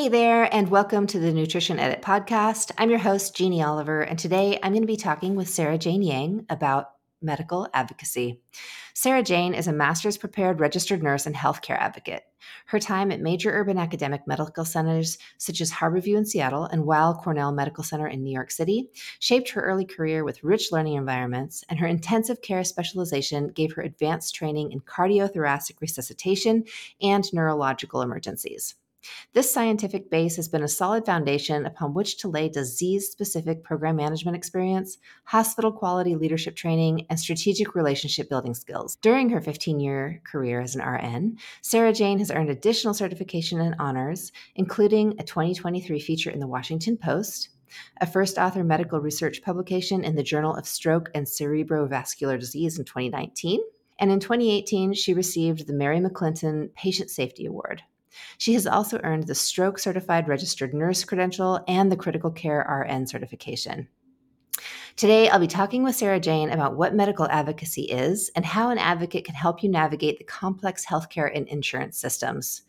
[0.00, 2.72] Hey there, and welcome to the Nutrition Edit podcast.
[2.78, 6.00] I'm your host, Jeannie Oliver, and today I'm going to be talking with Sarah Jane
[6.00, 8.40] Yang about medical advocacy.
[8.94, 12.22] Sarah Jane is a master's prepared registered nurse and healthcare advocate.
[12.64, 17.16] Her time at major urban academic medical centers such as Harborview in Seattle and Weill
[17.16, 18.88] Cornell Medical Center in New York City
[19.18, 23.82] shaped her early career with rich learning environments, and her intensive care specialization gave her
[23.82, 26.64] advanced training in cardiothoracic resuscitation
[27.02, 28.76] and neurological emergencies.
[29.32, 33.96] This scientific base has been a solid foundation upon which to lay disease specific program
[33.96, 38.96] management experience, hospital quality leadership training, and strategic relationship building skills.
[38.96, 43.76] During her 15 year career as an RN, Sarah Jane has earned additional certification and
[43.78, 47.50] honors, including a 2023 feature in the Washington Post,
[48.00, 52.84] a first author medical research publication in the Journal of Stroke and Cerebrovascular Disease in
[52.84, 53.60] 2019.
[53.98, 57.82] And in 2018, she received the Mary McClinton Patient Safety Award.
[58.38, 63.06] She has also earned the Stroke Certified Registered Nurse credential and the Critical Care RN
[63.06, 63.88] certification.
[64.96, 68.78] Today, I'll be talking with Sarah Jane about what medical advocacy is and how an
[68.78, 72.62] advocate can help you navigate the complex healthcare and insurance systems.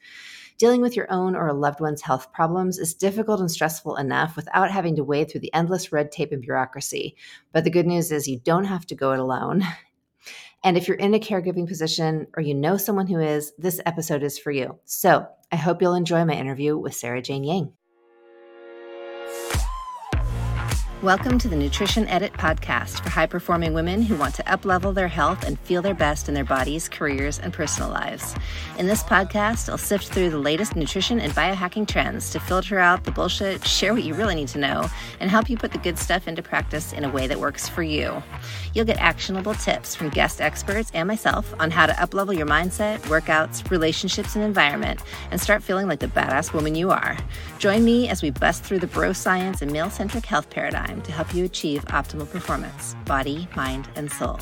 [0.58, 4.36] Dealing with your own or a loved one's health problems is difficult and stressful enough
[4.36, 7.16] without having to wade through the endless red tape and bureaucracy.
[7.52, 9.64] But the good news is you don't have to go it alone.
[10.64, 14.24] And if you're in a caregiving position or you know someone who is, this episode
[14.24, 14.80] is for you.
[14.86, 17.74] So I hope you'll enjoy my interview with Sarah Jane Yang.
[21.02, 25.08] Welcome to the Nutrition Edit podcast for high performing women who want to uplevel their
[25.08, 28.36] health and feel their best in their bodies, careers, and personal lives.
[28.78, 33.04] In this podcast, I'll sift through the latest nutrition and biohacking trends to filter out
[33.04, 34.88] the bullshit, share what you really need to know,
[35.20, 37.82] and help you put the good stuff into practice in a way that works for
[37.82, 38.22] you.
[38.76, 43.00] You'll get actionable tips from guest experts and myself on how to uplevel your mindset,
[43.06, 47.18] workouts, relationships, and environment, and start feeling like the badass woman you are.
[47.58, 51.02] Join me as we bust through the bro science and male centric health paradigm time
[51.04, 54.40] to help you achieve optimal performance, body, mind, and soul.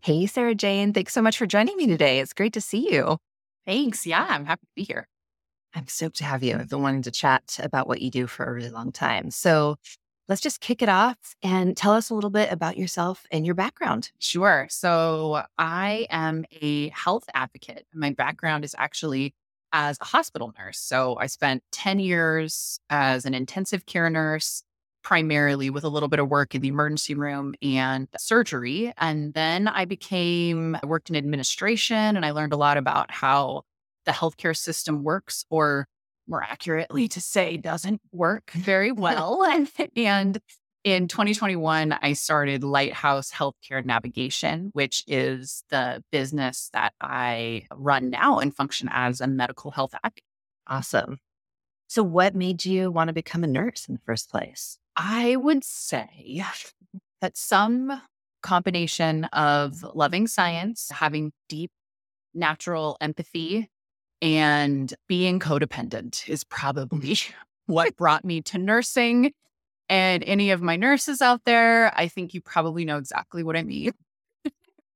[0.00, 2.20] Hey, Sarah Jane, thanks so much for joining me today.
[2.20, 3.16] It's great to see you.
[3.66, 4.04] Thanks.
[4.04, 5.08] Yeah, I'm happy to be here.
[5.74, 6.56] I'm stoked to have you.
[6.56, 9.30] I've been wanting to chat about what you do for a really long time.
[9.30, 9.76] So
[10.28, 13.54] let's just kick it off and tell us a little bit about yourself and your
[13.54, 14.12] background.
[14.18, 14.66] Sure.
[14.68, 17.86] So I am a health advocate.
[17.94, 19.34] My background is actually
[19.74, 20.78] as a hospital nurse.
[20.78, 24.62] So I spent 10 years as an intensive care nurse,
[25.02, 28.92] primarily with a little bit of work in the emergency room and surgery.
[28.98, 33.62] And then I became, I worked in administration and I learned a lot about how
[34.06, 35.88] the healthcare system works, or
[36.28, 39.44] more accurately to say, doesn't work very well.
[39.96, 40.38] and
[40.84, 48.38] in 2021, I started Lighthouse Healthcare Navigation, which is the business that I run now
[48.38, 50.24] and function as a medical health advocate.
[50.66, 51.18] Awesome.
[51.88, 54.78] So, what made you want to become a nurse in the first place?
[54.94, 56.44] I would say
[57.22, 58.02] that some
[58.42, 61.70] combination of loving science, having deep
[62.34, 63.70] natural empathy,
[64.20, 67.16] and being codependent is probably
[67.66, 69.32] what brought me to nursing
[69.88, 73.62] and any of my nurses out there, I think you probably know exactly what I
[73.62, 73.92] mean.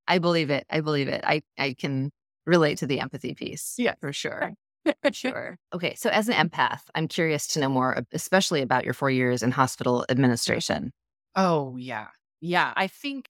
[0.07, 0.65] I believe it.
[0.69, 1.23] I believe it.
[1.23, 2.11] I, I can
[2.45, 3.75] relate to the empathy piece.
[3.77, 4.53] Yeah, for sure.
[4.85, 5.57] for sure.
[5.73, 5.93] Okay.
[5.95, 9.51] So, as an empath, I'm curious to know more, especially about your four years in
[9.51, 10.91] hospital administration.
[11.35, 12.07] Oh, yeah.
[12.41, 12.73] Yeah.
[12.75, 13.27] I think,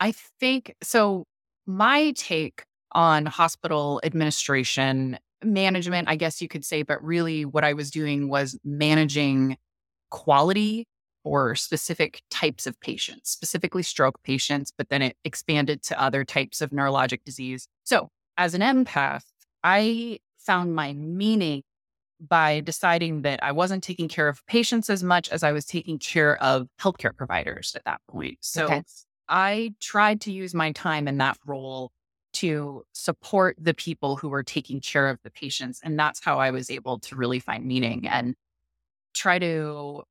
[0.00, 1.24] I think so.
[1.66, 7.74] My take on hospital administration management, I guess you could say, but really what I
[7.74, 9.58] was doing was managing
[10.10, 10.86] quality
[11.22, 16.60] for specific types of patients, specifically stroke patients, but then it expanded to other types
[16.60, 17.68] of neurologic disease.
[17.84, 19.24] So, as an empath,
[19.62, 21.62] I found my meaning
[22.20, 25.98] by deciding that I wasn't taking care of patients as much as I was taking
[25.98, 28.38] care of healthcare providers at that point.
[28.40, 28.82] So, okay.
[29.28, 31.90] I tried to use my time in that role
[32.34, 35.80] to support the people who were taking care of the patients.
[35.82, 38.34] And that's how I was able to really find meaning and
[39.14, 40.02] try to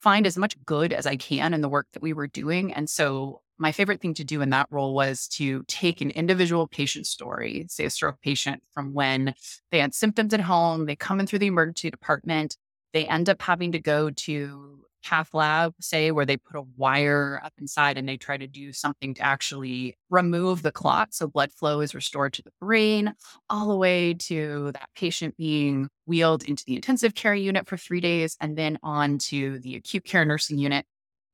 [0.00, 2.72] find as much good as I can in the work that we were doing.
[2.72, 6.68] And so my favorite thing to do in that role was to take an individual
[6.68, 9.34] patient story, say a stroke patient from when
[9.72, 12.56] they had symptoms at home, they come in through the emergency department,
[12.92, 17.40] they end up having to go to cath lab, say, where they put a wire
[17.42, 21.50] up inside and they try to do something to actually remove the clot so blood
[21.52, 23.14] flow is restored to the brain,
[23.48, 28.00] all the way to that patient being wheeled into the intensive care unit for three
[28.00, 30.84] days and then on to the acute care nursing unit.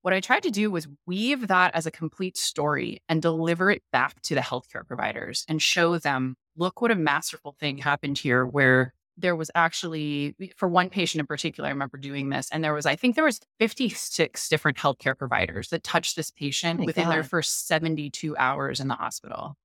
[0.02, 3.82] What I tried to do was weave that as a complete story and deliver it
[3.90, 8.44] back to the healthcare providers and show them look what a masterful thing happened here
[8.44, 12.74] where there was actually for one patient in particular i remember doing this and there
[12.74, 17.08] was i think there was 56 different healthcare providers that touched this patient My within
[17.08, 19.56] their first 72 hours in the hospital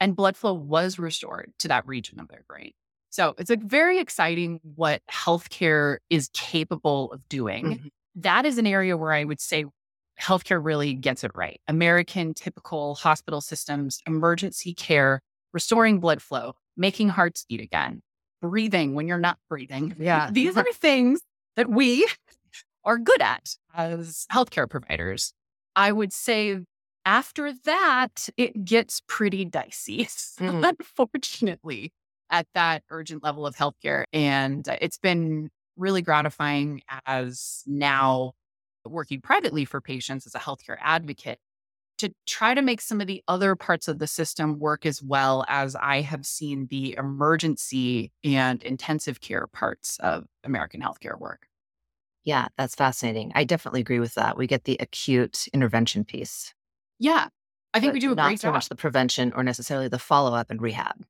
[0.00, 2.72] and blood flow was restored to that region of their brain.
[3.08, 7.64] So it's like very exciting what healthcare is capable of doing.
[7.64, 7.90] Mhm.
[8.16, 9.64] that is an area where i would say
[10.20, 11.60] healthcare really gets it right.
[11.68, 15.20] American typical hospital systems emergency care
[15.52, 18.02] restoring blood flow making hearts beat again
[18.40, 19.94] breathing when you're not breathing.
[19.98, 20.30] Yeah.
[20.30, 21.20] These are things
[21.56, 22.06] that we
[22.84, 25.32] are good at as healthcare providers.
[25.74, 26.60] I would say
[27.04, 30.04] after that, it gets pretty dicey,
[30.40, 30.74] Mm.
[30.98, 31.92] unfortunately,
[32.30, 34.04] at that urgent level of healthcare.
[34.12, 38.32] And it's been really gratifying as now
[38.84, 41.38] working privately for patients as a healthcare advocate
[41.98, 45.44] to try to make some of the other parts of the system work as well
[45.48, 51.46] as I have seen the emergency and intensive care parts of American healthcare work.
[52.24, 53.32] Yeah, that's fascinating.
[53.34, 54.36] I definitely agree with that.
[54.36, 56.52] We get the acute intervention piece.
[56.98, 57.28] Yeah.
[57.72, 58.54] I think we do a not great so job.
[58.54, 61.04] much the prevention or necessarily the follow up and rehab.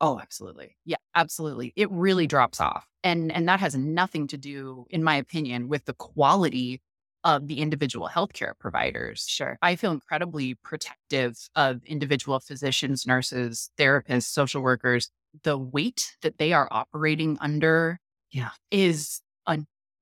[0.00, 0.76] Oh, absolutely.
[0.84, 1.72] Yeah, absolutely.
[1.74, 2.86] It really drops off.
[3.02, 6.82] And and that has nothing to do, in my opinion, with the quality
[7.24, 9.26] of the individual healthcare providers.
[9.28, 9.58] Sure.
[9.62, 15.10] I feel incredibly protective of individual physicians, nurses, therapists, social workers.
[15.42, 17.98] The weight that they are operating under
[18.30, 18.50] Yeah.
[18.70, 19.20] is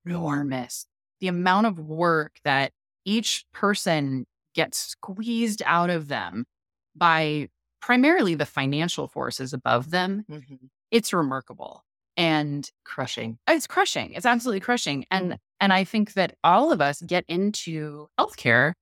[0.05, 0.87] enormous.
[1.21, 2.73] The amount of work that
[3.05, 6.45] each person gets squeezed out of them
[6.95, 7.49] by
[7.81, 10.71] primarily the financial forces above them, Mhm.
[10.91, 11.85] it's remarkable.
[12.17, 13.39] And Crushing.
[13.49, 14.13] it's crushing.
[14.15, 15.05] It's absolutely crushing.
[15.11, 18.73] And and I think that all of us get into healthcare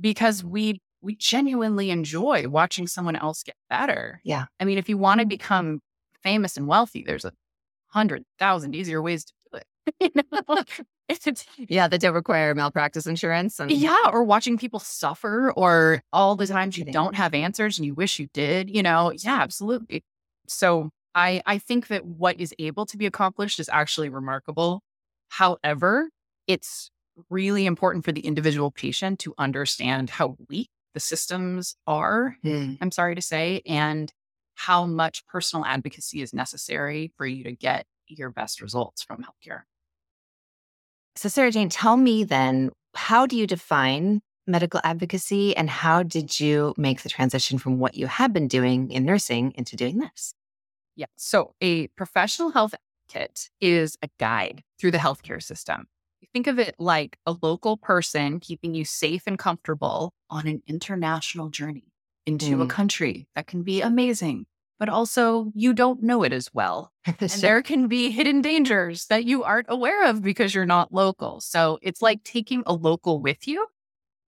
[0.00, 4.20] because we we genuinely enjoy watching someone else get better.
[4.24, 4.46] Yeah.
[4.58, 5.80] I mean, if you want to become
[6.22, 7.32] famous and wealthy, there's a
[7.88, 9.66] hundred thousand easier ways to do it.
[10.16, 10.62] You know?
[11.58, 13.60] Yeah, that don't require malpractice insurance.
[13.60, 17.84] And yeah, or watching people suffer, or all the times you don't have answers and
[17.84, 18.74] you wish you did.
[18.74, 20.02] You know, yeah, absolutely.
[20.48, 24.82] So I I think that what is able to be accomplished is actually remarkable.
[25.36, 26.10] However,
[26.46, 26.92] it's
[27.28, 32.36] really important for the individual patient to understand how weak the systems are.
[32.44, 32.78] Mm.
[32.80, 34.12] I'm sorry to say, and
[34.54, 39.62] how much personal advocacy is necessary for you to get your best results from healthcare.
[41.16, 46.38] So, Sarah Jane, tell me then, how do you define medical advocacy and how did
[46.38, 50.32] you make the transition from what you had been doing in nursing into doing this?
[50.96, 51.06] Yeah.
[51.16, 52.74] So a professional health
[53.08, 55.86] advocate is a guide through the healthcare system.
[56.32, 61.48] Think of it like a local person keeping you safe and comfortable on an international
[61.48, 61.92] journey
[62.26, 62.70] into a Mm.
[62.70, 64.46] country that can be amazing,
[64.78, 66.90] but also you don't know it as well.
[67.20, 71.40] And there can be hidden dangers that you aren't aware of because you're not local.
[71.40, 73.66] So it's like taking a local with you.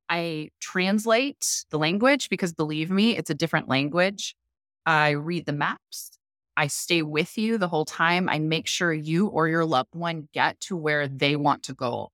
[0.08, 4.36] I translate the language because believe me, it's a different language.
[4.84, 6.18] I read the maps.
[6.56, 8.28] I stay with you the whole time.
[8.28, 12.10] I make sure you or your loved one get to where they want to go.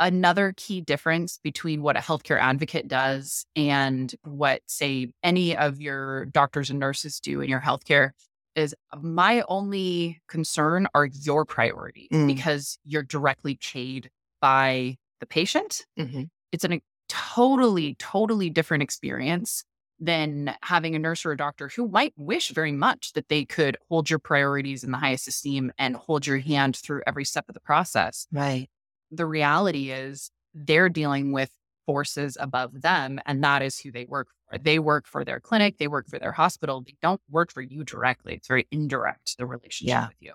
[0.00, 6.26] Another key difference between what a healthcare advocate does and what, say, any of your
[6.26, 8.10] doctors and nurses do in your healthcare
[8.54, 12.28] is my only concern are your priorities Mm.
[12.28, 14.08] because you're directly paid
[14.40, 15.84] by the patient.
[15.98, 16.28] Mhm.
[16.52, 19.64] It's a totally, totally different experience
[20.00, 23.76] than having a nurse or a doctor who might wish very much that they could
[23.88, 27.54] hold your priorities in the highest esteem and hold your hand through every step of
[27.54, 28.26] the process.
[28.32, 28.68] Right.
[29.10, 31.50] The reality is they're dealing with
[31.86, 34.58] forces above them, and that is who they work for.
[34.58, 36.82] They work for their clinic, they work for their hospital.
[36.82, 38.34] They don't work for you directly.
[38.34, 40.08] It's very indirect, the relationship Yeah.
[40.08, 40.32] with you.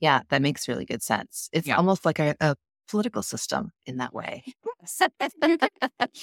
[0.00, 1.48] Yeah, that makes really good sense.
[1.52, 1.76] It's Yeah.
[1.76, 2.56] almost like a, a
[2.88, 4.42] political system in that way.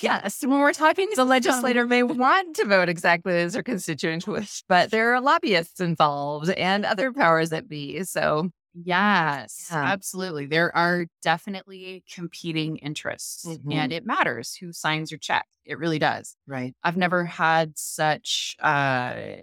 [0.01, 0.43] yes.
[0.45, 4.91] When we're talking The legislator may want to vote exactly as their constituents wish, but
[4.91, 8.03] there are lobbyists involved and other powers that be.
[8.03, 9.84] So, Yes, Yeah.
[9.86, 10.48] absolutely.
[10.48, 13.74] There are definitely competing interests, Mhm.
[13.74, 15.45] and it matters who signs your check.
[15.63, 16.36] It really does.
[16.45, 16.74] right.
[16.84, 19.38] I've never had such uh,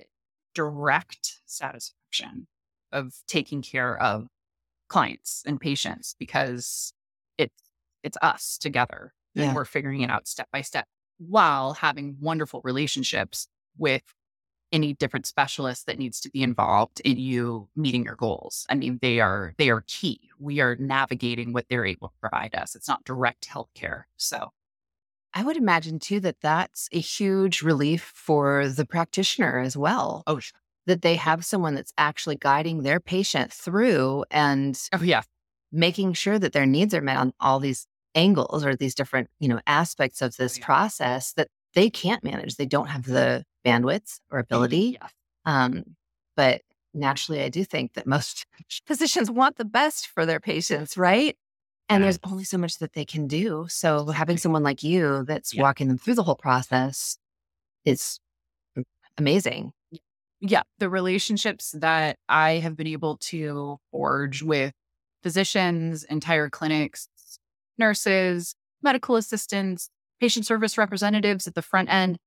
[0.54, 2.46] direct satisfaction
[2.92, 4.28] of taking care of
[4.88, 6.92] clients and patients because
[7.38, 7.62] it's
[8.02, 10.86] it's us together and we're figuring it out step by step
[11.18, 13.48] while having wonderful relationships
[13.78, 14.02] with
[14.72, 18.66] any different specialist that needs to be involved in you meeting your goals.
[18.70, 20.30] I mean, they are they are key.
[20.38, 22.74] We are navigating what they're able to provide us.
[22.74, 24.04] It's not direct healthcare.
[24.16, 24.50] So
[25.34, 30.22] I would imagine too that that's a huge relief for the practitioner as well.
[30.26, 30.40] Oh,
[30.86, 35.22] that they have someone that's actually guiding their patient through and oh yeah,
[35.72, 39.48] making sure that their needs are met on all these angles or these different, you
[39.48, 40.64] know, aspects of this yeah.
[40.64, 42.56] process that they can't manage.
[42.56, 44.98] They don't have the bandwidth or ability.
[45.00, 45.08] Yeah.
[45.44, 45.84] Um,
[46.36, 46.60] but
[46.94, 48.46] naturally, I do think that most
[48.86, 51.36] physicians want the best for their patients, right?
[51.88, 53.66] And there's only so much that they can do.
[53.68, 57.18] So having someone like you that's walking them through the whole process
[57.84, 58.18] is
[59.18, 59.72] amazing.
[60.40, 64.72] yeah, the relationships that I have been able to forge with
[65.22, 67.08] physicians, entire clinics,
[67.78, 69.88] nurses, medical assistants,
[70.20, 72.18] patient service representatives at the front end,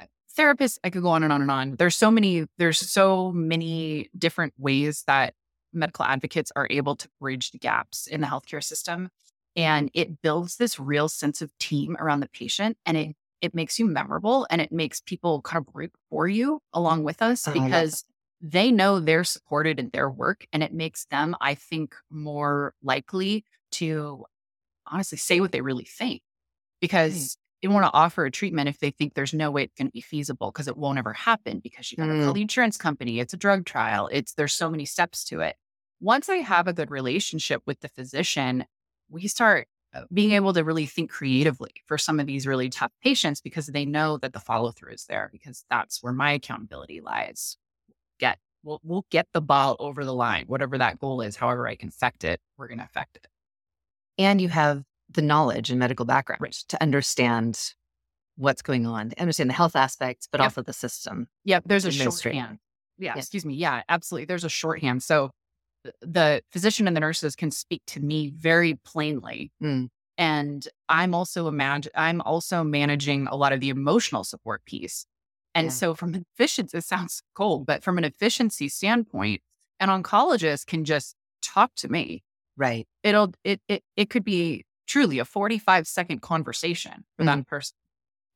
[0.00, 0.04] uh,
[0.36, 1.76] therapists, I could go on and on and on.
[1.76, 5.34] There's so many, there's so many different ways that
[5.72, 9.10] medical advocates are able to bridge the gaps in the healthcare system.
[9.54, 13.76] And it builds this real sense of team around the patient and it it makes
[13.76, 17.52] you memorable and it makes people kind of root for you along with us Oh,
[17.52, 18.04] because
[18.42, 23.44] they know they're supported in their work and it makes them, I think, more likely
[23.72, 24.24] to
[24.86, 26.20] honestly say what they really think
[26.80, 29.86] because they want to offer a treatment if they think there's no way it's going
[29.86, 32.76] to be feasible because it won't ever happen because you've got to call the insurance
[32.76, 33.20] company.
[33.20, 34.08] It's a drug trial.
[34.10, 35.54] It's there's so many steps to it.
[36.00, 38.64] Once I have a good relationship with the physician,
[39.08, 42.90] we start uh, being able to really think creatively for some of these really tough
[43.04, 47.00] patients because they know that the follow through is there because that's where my accountability
[47.00, 47.56] lies.
[48.22, 51.34] Get we'll we'll get the ball over the line, whatever that goal is.
[51.36, 53.26] However, I can affect it, we're going to affect it.
[54.16, 56.52] And you have the knowledge and medical background Right.
[56.68, 57.74] to understand
[58.36, 60.44] what's going on, to understand the health aspects, but Yep.
[60.44, 61.26] also the system.
[61.44, 62.58] Yeah, there's a shorthand.
[62.96, 63.18] Yeah, Yeah.
[63.18, 63.54] excuse me.
[63.54, 64.26] Yeah, absolutely.
[64.26, 65.02] There's a shorthand.
[65.02, 65.30] So
[66.00, 69.50] the physician and the nurses can speak to me very plainly.
[69.60, 69.88] Mm.
[70.16, 75.06] And I'm also imagine I'm also managing a lot of the emotional support piece.
[75.54, 75.70] And Yeah.
[75.72, 79.42] so from an efficiency, it sounds cold, but from an efficiency standpoint,
[79.80, 82.22] an oncologist can just talk to me.
[82.56, 82.86] Right.
[83.02, 87.42] It'll it it it could be truly a 45 second conversation for that mm-hmm.
[87.42, 87.76] person.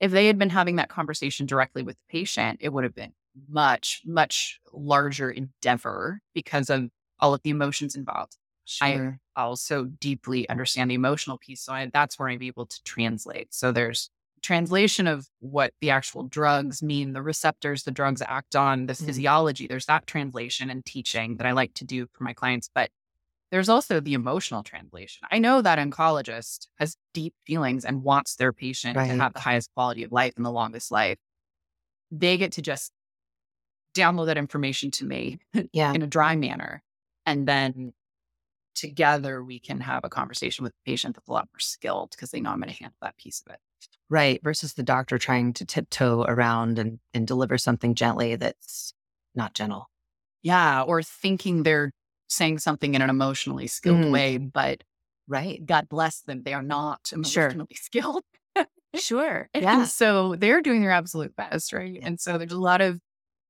[0.00, 3.12] If they had been having that conversation directly with the patient, it would have been
[3.48, 8.36] much, much larger endeavor because of all of the emotions involved.
[8.64, 9.18] Sure.
[9.36, 11.62] I also deeply understand the emotional piece.
[11.62, 13.54] So I, that's where I'm able to translate.
[13.54, 14.10] So there's
[14.42, 19.06] translation of what the actual drugs mean, the receptors the drugs act on, the Mhm.
[19.06, 19.66] physiology.
[19.66, 22.70] There's that translation and teaching that I like to do for my clients.
[22.72, 22.90] But
[23.50, 25.26] there's also the emotional translation.
[25.30, 29.08] I know that oncologist has deep feelings and wants their patient Right.
[29.08, 31.18] to have the highest quality of life and the longest life.
[32.10, 32.92] They get to just
[33.94, 35.38] download that information to me
[35.72, 35.92] yeah.
[35.92, 36.82] in a dry manner.
[37.24, 37.94] And then
[38.74, 42.30] together we can have a conversation with the patient that's a lot more skilled because
[42.30, 43.60] they know I'm going to handle that piece of it.
[44.08, 44.40] Right.
[44.42, 48.94] Versus the doctor trying to tiptoe around and, and deliver something gently that's
[49.34, 49.90] not gentle.
[50.42, 50.82] Yeah.
[50.82, 51.90] Or thinking they're
[52.28, 54.12] saying something in an emotionally skilled Mm.
[54.12, 54.82] way, but
[55.28, 55.64] Right.
[55.66, 57.16] God bless them, they are not Sure.
[57.18, 58.22] emotionally skilled.
[58.94, 59.48] Sure.
[59.52, 59.84] And Yeah.
[59.84, 61.92] so they're doing their absolute best, right?
[61.94, 62.06] Yeah.
[62.06, 63.00] And so there's a lot of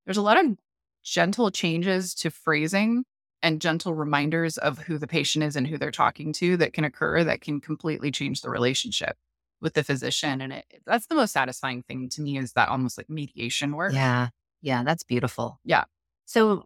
[0.05, 0.57] there's a lot of
[1.03, 3.03] gentle changes to phrasing
[3.43, 6.83] and gentle reminders of who the patient is and who they're talking to that can
[6.83, 9.15] occur that can completely change the relationship
[9.61, 10.41] with the physician.
[10.41, 13.93] And it, that's the most satisfying thing to me is that almost like mediation work.
[13.93, 14.29] Yeah.
[14.61, 14.83] Yeah.
[14.83, 15.59] That's beautiful.
[15.63, 15.85] Yeah.
[16.25, 16.65] So,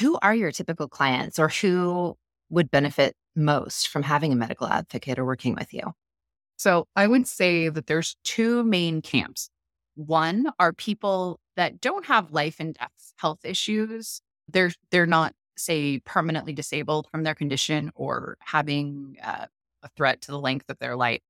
[0.00, 2.16] who are your typical clients or who
[2.50, 5.92] would benefit most from having a medical advocate or working with you?
[6.56, 9.50] So I would say that there's two main camps.
[9.94, 14.20] One are people that don't have life and death health issues.
[14.48, 19.46] They're they're not say permanently disabled from their condition or having uh,
[19.82, 21.22] a threat to the length of their life.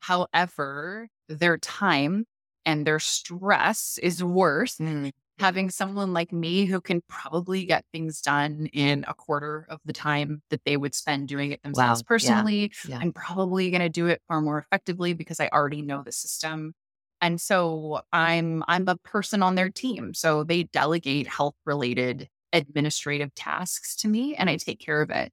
[0.00, 2.26] However, their time
[2.64, 5.10] and their stress is worth mm.
[5.38, 9.92] having someone like me who can probably get things done in a quarter of the
[9.92, 12.08] time that they would spend doing it themselves yeah.
[12.08, 12.72] personally.
[12.86, 12.98] Yeah.
[13.00, 16.74] I'm probably going to do it far more effectively because I already know the system.
[17.20, 20.14] And so I'm I'm a person on their team.
[20.14, 25.32] So they delegate health related administrative tasks to me and I take care of it.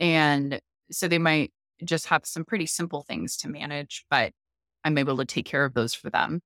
[0.00, 1.52] And so they might
[1.84, 4.32] just have some pretty simple things to manage, but
[4.84, 6.40] I'm able to take care of those for them.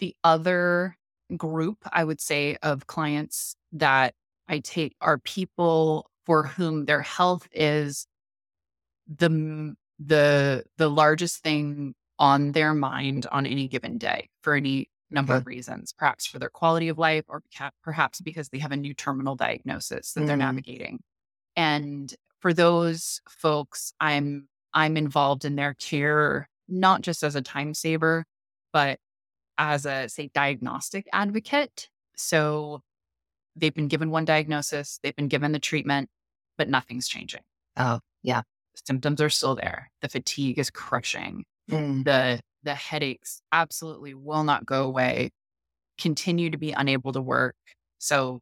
[0.00, 0.96] The other
[1.36, 4.14] group I would say of clients that
[4.48, 8.06] I take are people for whom their health is
[9.06, 15.36] the the the largest thing on their mind on any given day for any number
[15.36, 15.38] Okay.
[15.38, 17.42] of reasons, perhaps for their quality of life or
[17.82, 20.36] perhaps because they have a new terminal diagnosis that they're Mhm.
[20.36, 21.00] navigating.
[21.56, 27.72] And for those folks, I'm I'm involved in their care not just as a time
[27.74, 28.24] saver,
[28.72, 28.98] but
[29.56, 31.88] as a say diagnostic advocate.
[32.16, 32.82] So
[33.56, 36.08] they've been given one diagnosis, they've been given the treatment,
[36.58, 37.40] but nothing's changing.
[37.76, 38.42] Oh, yeah.
[38.86, 39.90] Symptoms are still there.
[40.02, 42.02] The fatigue is crushing Mm.
[42.04, 45.28] the the headaches absolutely will not go away
[45.98, 47.54] continue to be unable to work
[47.98, 48.40] so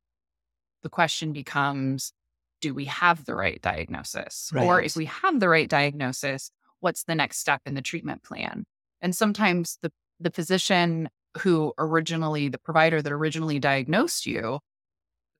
[0.84, 2.12] the question becomes
[2.60, 4.50] do we have the right diagnosis?
[4.54, 4.86] Or Right.
[4.86, 8.64] if we have the right diagnosis what's the next step in the treatment plan?
[9.00, 11.08] And sometimes the the physician
[11.38, 14.60] who originally the provider that originally diagnosed you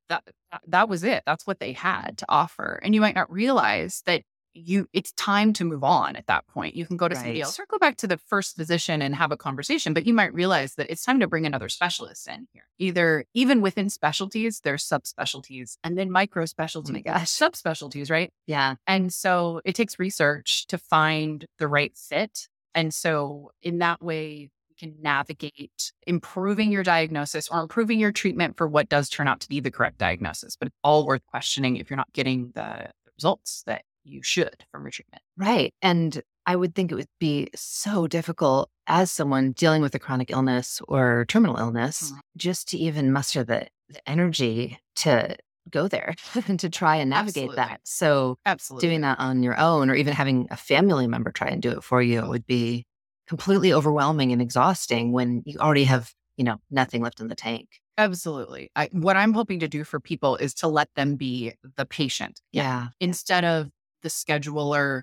[0.08, 0.25] that-
[0.66, 1.23] that was it.
[1.26, 2.78] That's what they had to offer.
[2.82, 4.23] And you might not realize that
[4.57, 7.45] you it's time to move on at that point you can go to somebody Right.
[7.45, 10.33] else or go back to the first physician and have a conversation but you might
[10.33, 14.85] realize that it's time to bring another specialist in here either even within specialties there's
[14.89, 17.29] subspecialties and then micro oh specialties gosh.
[17.29, 18.77] subspecialties right Yeah.
[18.87, 22.49] and so it takes research to find the right fit.
[22.75, 28.69] And so in that way, can navigate improving your diagnosis or improving your treatment for
[28.69, 30.55] what does turn out to be the correct diagnosis.
[30.57, 34.83] But it's all worth questioning if you're not getting the results that you should from
[34.85, 35.23] your treatment.
[35.37, 35.75] Right.
[35.83, 40.31] And I would think it would be so difficult as someone dealing with a chronic
[40.31, 42.19] illness or terminal illness Mhm.
[42.37, 45.37] just to even muster the, the energy to
[45.69, 46.15] go there
[46.47, 47.57] and to try and navigate Absolutely.
[47.57, 47.81] that.
[47.85, 48.89] So Absolutely.
[48.89, 51.83] doing that on your own or even having a family member try and do it
[51.83, 52.85] for you would be
[53.27, 57.67] completely overwhelming and exhausting when you already have, you know, nothing left in the tank.
[57.99, 58.71] Absolutely.
[58.77, 62.41] I, what I'm hoping to do for people is to let them be the patient
[62.53, 62.89] Yeah.
[63.01, 63.71] instead of
[64.07, 65.03] the scheduler,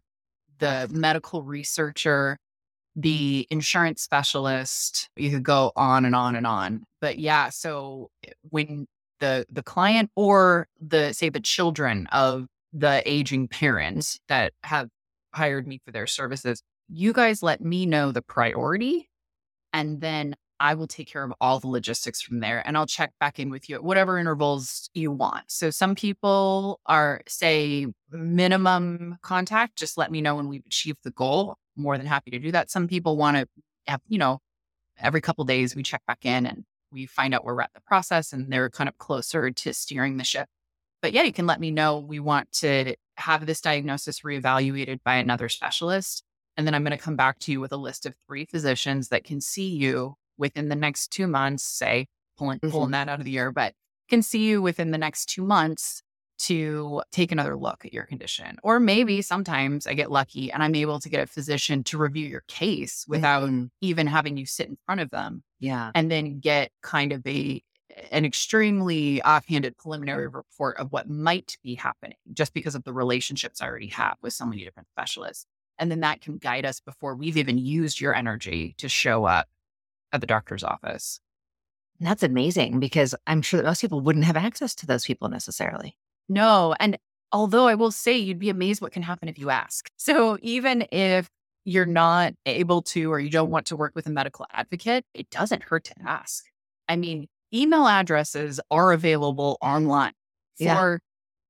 [0.60, 2.38] the medical researcher,
[2.96, 5.10] the insurance specialist.
[5.18, 6.84] You could go on and on and on.
[7.02, 8.88] But yeah, so eh, when
[9.20, 14.88] the the client or the say the children of the aging parents that have
[15.34, 19.10] hired me for their services, you guys let me know the priority
[19.74, 23.12] and then I will take care of all the logistics from there and I'll check
[23.20, 25.44] back in with you at whatever intervals you want.
[25.52, 31.12] So some people are say minimum contact, just let me know when we've achieved the
[31.12, 31.58] goal.
[31.76, 32.72] More than happy to do that.
[32.72, 33.48] Some people want to
[33.88, 34.40] have, you know,
[34.98, 37.82] every couple days we check back in and we find out where we're at the
[37.82, 40.48] process and they're kind of closer to steering the ship.
[41.02, 45.16] But yeah, you can let me know we want to have this diagnosis reevaluated by
[45.16, 46.24] another specialist.
[46.56, 49.10] And then I'm going to come back to you with a list of three physicians
[49.10, 53.26] that can see you within the next two months, say, pulling, pulling that out of
[53.26, 53.74] the air, but
[54.10, 56.02] can see you within the next two months
[56.40, 58.58] to take another look at your condition.
[58.64, 62.28] Or maybe sometimes I get lucky and I'm able to get a physician to review
[62.28, 63.70] your case without Mhm.
[63.82, 65.92] even having you sit in front of them Yeah.
[65.96, 67.64] and then get kind of a
[68.10, 73.62] an extremely offhanded preliminary report of what might be happening just because of the relationships
[73.62, 75.46] I already have with so many different specialists.
[75.78, 79.48] And then that can guide us before we've even used your energy to show up
[80.14, 81.20] at the doctor's office.
[82.00, 85.28] And that's amazing because I'm sure that most people wouldn't have access to those people
[85.30, 85.98] necessarily.
[86.30, 86.76] No.
[86.80, 86.98] And
[87.32, 89.90] although I will say you'd be amazed what can happen if you ask.
[89.98, 91.30] So even if
[91.66, 95.30] you're not able to or you don't want to work with a medical advocate, it
[95.30, 96.46] doesn't hurt to ask.
[96.90, 100.14] I mean, email addresses are available online
[100.60, 100.76] Yeah.
[100.76, 101.00] for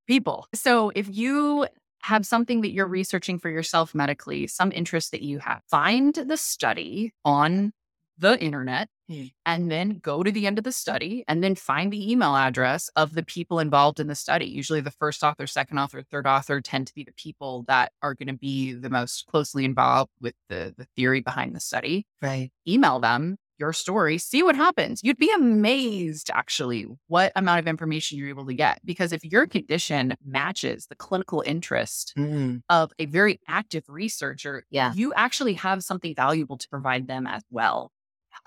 [0.07, 0.47] people.
[0.53, 1.67] So if you
[2.01, 6.37] have something that you're researching for yourself medically, some interest that you have, find the
[6.37, 7.71] study on
[8.17, 9.25] the internet Hmm.
[9.45, 12.89] and then go to the end of the study and then find the email address
[12.95, 14.45] of the people involved in the study.
[14.45, 18.13] Usually the first author, second author, third author tend to be the people that are
[18.13, 22.05] going to be the most closely involved with the, the theory behind the study.
[22.21, 22.49] Right.
[22.67, 25.01] Email them your story, see what happens.
[25.03, 29.45] You'd be amazed actually what amount of information you're able to get because if your
[29.47, 32.61] condition matches the clinical interest Mm.
[32.69, 34.91] of a very active researcher, Yeah.
[34.95, 37.91] you actually have something valuable to provide them as well.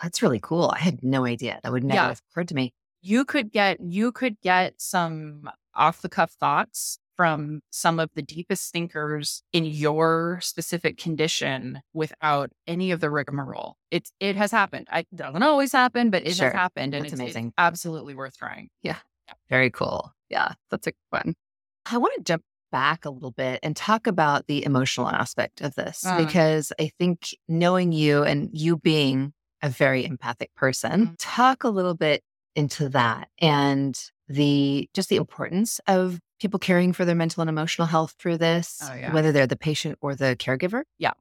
[0.03, 0.71] That's really cool.
[0.75, 1.61] I had no idea.
[1.63, 2.09] That would never Yeah.
[2.09, 2.73] have occurred to me.
[3.03, 8.23] you could get you could get some off the cuff thoughts from some of the
[8.23, 13.77] deepest thinkers in your specific condition without any of the rigmarole.
[13.93, 14.89] It it has happened.
[14.91, 16.47] I- It doesn't always happen, but it Sure.
[16.51, 17.53] has happened, and That's it's, it's amazing.
[17.57, 18.71] absolutely worth trying.
[18.83, 18.99] Yeah.
[19.49, 20.13] Very cool.
[20.29, 20.55] Yeah.
[20.71, 21.35] That's a fun.
[21.91, 25.75] I want to jump back a little bit and talk about the emotional aspect of
[25.77, 26.19] this Uh.
[26.25, 29.33] because I think knowing you and you being
[29.67, 31.15] a very empathic person, Mhm.
[31.19, 32.23] talk a little bit
[32.55, 37.87] into that and the just the importance of people caring for their mental and emotional
[37.87, 39.13] health through this, Oh, yeah.
[39.13, 40.83] whether they're the patient or the caregiver.
[40.99, 41.13] Yeah.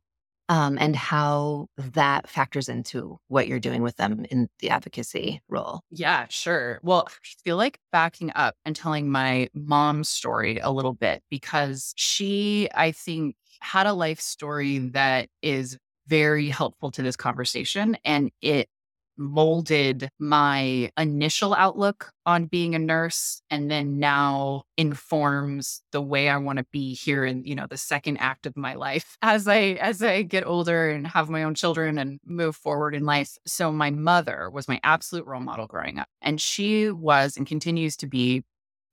[0.47, 5.81] Um, and how that factors into what you're doing with them in the advocacy role.
[5.89, 6.79] Yeah, sure.
[6.83, 7.11] Well, I
[7.43, 12.91] feel like backing up and telling my mom's story a little bit because she, I
[12.91, 15.77] think, had a life story that is
[16.07, 17.97] very helpful to this conversation.
[18.05, 18.69] And it
[19.17, 26.37] molded my initial outlook on being a nurse and then now informs the way I
[26.37, 29.77] want to be here in you know the second act of my life as I
[29.79, 33.71] as I get older and have my own children and move forward in life so
[33.71, 38.07] my mother was my absolute role model growing up and she was and continues to
[38.07, 38.43] be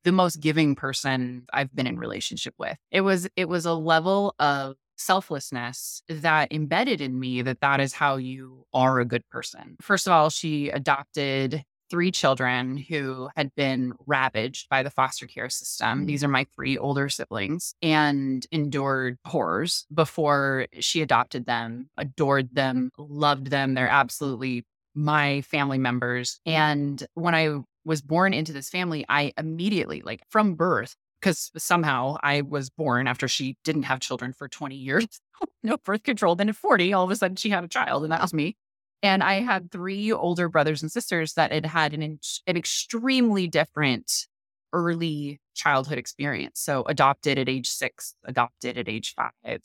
[0.03, 2.77] the most giving person I've been in relationship with.
[2.91, 7.93] It was it was a level of selflessness that embedded in me that that is
[7.93, 9.77] how you are a good person.
[9.81, 15.49] First of all, she adopted three children who had been ravaged by the foster care
[15.49, 16.03] system.
[16.03, 16.07] Mm.
[16.07, 22.89] These are my three older siblings and endured horrors before she adopted them, adored them,
[22.97, 23.75] loved them.
[23.75, 26.39] They're absolutely my family members.
[26.45, 32.17] And when I was born into this family, I immediately, like from birth, because somehow
[32.21, 35.07] I was born after she didn't have children for 20 years.
[35.63, 36.35] no birth control.
[36.35, 38.57] Then at 40, all of a sudden she had a child, and that was me.
[39.01, 44.27] And I had three older brothers and sisters that had had an, an extremely different
[44.73, 46.59] early childhood experience.
[46.59, 49.61] So adopted at age six, adopted at age five,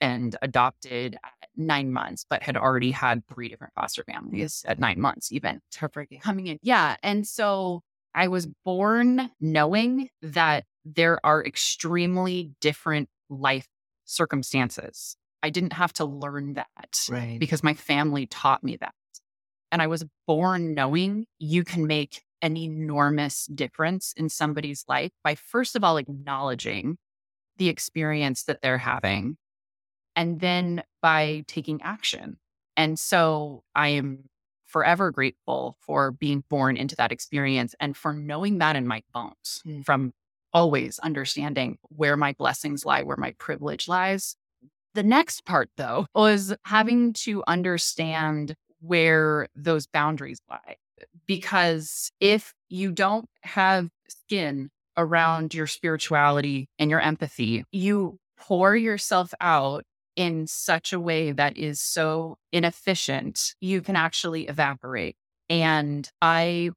[0.00, 5.00] and adopted at nine months, but had already had three different foster families at nine
[5.00, 5.60] months, even.
[5.78, 6.58] heartbreaking coming in.
[6.62, 6.96] Yeah.
[7.02, 7.82] And so
[8.14, 13.68] I was born knowing that there are extremely different life
[14.04, 15.16] circumstances.
[15.42, 17.38] I didn't have to learn that right.
[17.38, 18.94] because my family taught me that.
[19.70, 25.34] And I was born knowing you can make an enormous difference in somebody's life by,
[25.34, 26.98] first of all, acknowledging
[27.56, 29.36] the experience that they're having
[30.16, 32.36] and then by taking action.
[32.76, 34.24] And so I am
[34.66, 39.62] forever grateful for being born into that experience and for knowing that in my bones
[39.66, 39.84] mm.
[39.84, 40.12] from
[40.52, 44.36] always understanding where my blessings lie, where my privilege lies.
[44.94, 46.70] The next part, though, was mm-hmm.
[46.70, 50.76] having to understand where those boundaries lie.
[51.26, 55.02] Because if you don't have skin mm-hmm.
[55.02, 59.84] around your spirituality and your empathy, you pour yourself out
[60.16, 65.16] in such a way that is so inefficient, you can actually evaporate.
[65.48, 66.70] And I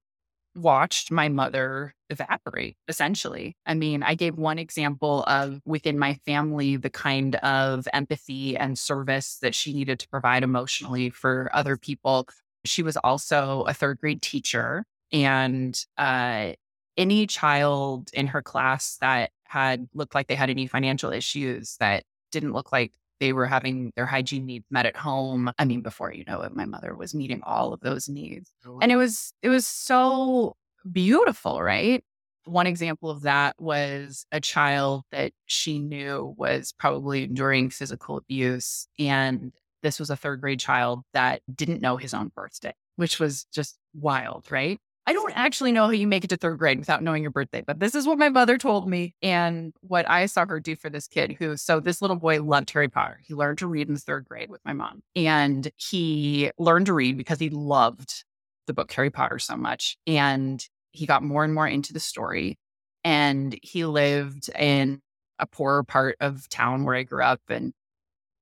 [0.56, 3.56] watched my mother evaporate, essentially.
[3.66, 8.78] I mean, I gave one example of within my family, the kind of empathy and
[8.78, 12.28] service that she needed to provide emotionally for other people.
[12.64, 14.86] She was also a third grade teacher.
[15.12, 16.54] And uh,
[16.98, 22.04] any child in her class that had looked like they had any financial issues that
[22.32, 25.52] didn't look like they were having their hygiene needs met at home.
[25.58, 28.52] I mean, before you know it, my mother was meeting all of those needs.
[28.66, 30.56] Oh, and it was it was so
[30.92, 32.04] beautiful, right?
[32.46, 38.88] One example of that was a child that she knew was probably enduring physical abuse.
[39.00, 39.52] And
[39.82, 43.78] this was a third grade child that didn't know his own birthday, which was just
[43.94, 44.80] wild, right?
[45.08, 47.62] I don't actually know how you make it to third grade without knowing your birthday,
[47.66, 50.90] but this is what my mother told me and what I saw her do for
[50.90, 53.20] this kid who, so this little boy loved Harry Potter.
[53.24, 57.18] He learned to read in third grade with my mom and he learned to read
[57.18, 58.24] because he loved
[58.66, 59.96] the book Harry Potter so much.
[60.08, 62.58] And he got more and more into the story
[63.04, 65.02] and he lived in
[65.38, 67.74] a poorer part of town where I grew up and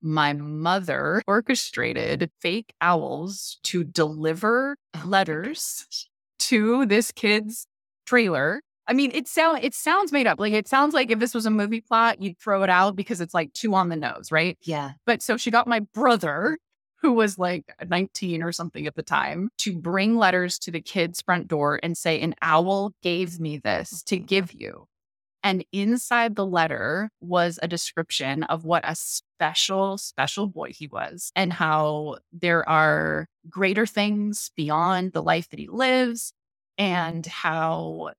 [0.01, 6.07] my mother orchestrated fake owls to deliver oh letters
[6.47, 7.67] to this kid's
[8.05, 8.61] trailer.
[8.87, 10.39] I mean, it sound it sounds made up.
[10.39, 13.21] Like it sounds like if this was a movie plot, you'd throw it out because
[13.21, 14.57] it's like too on the nose, right?
[14.61, 14.91] Yeah.
[15.05, 16.57] But so she got my brother,
[17.01, 21.21] who was like 19 or something at the time, to bring letters to the kid's
[21.21, 24.87] front door and say, An owl gave me this to give you.
[25.43, 31.31] And inside the letter was a description of what a special, special boy he was
[31.35, 36.33] and how there are greater things beyond the life that he lives
[36.77, 38.11] and how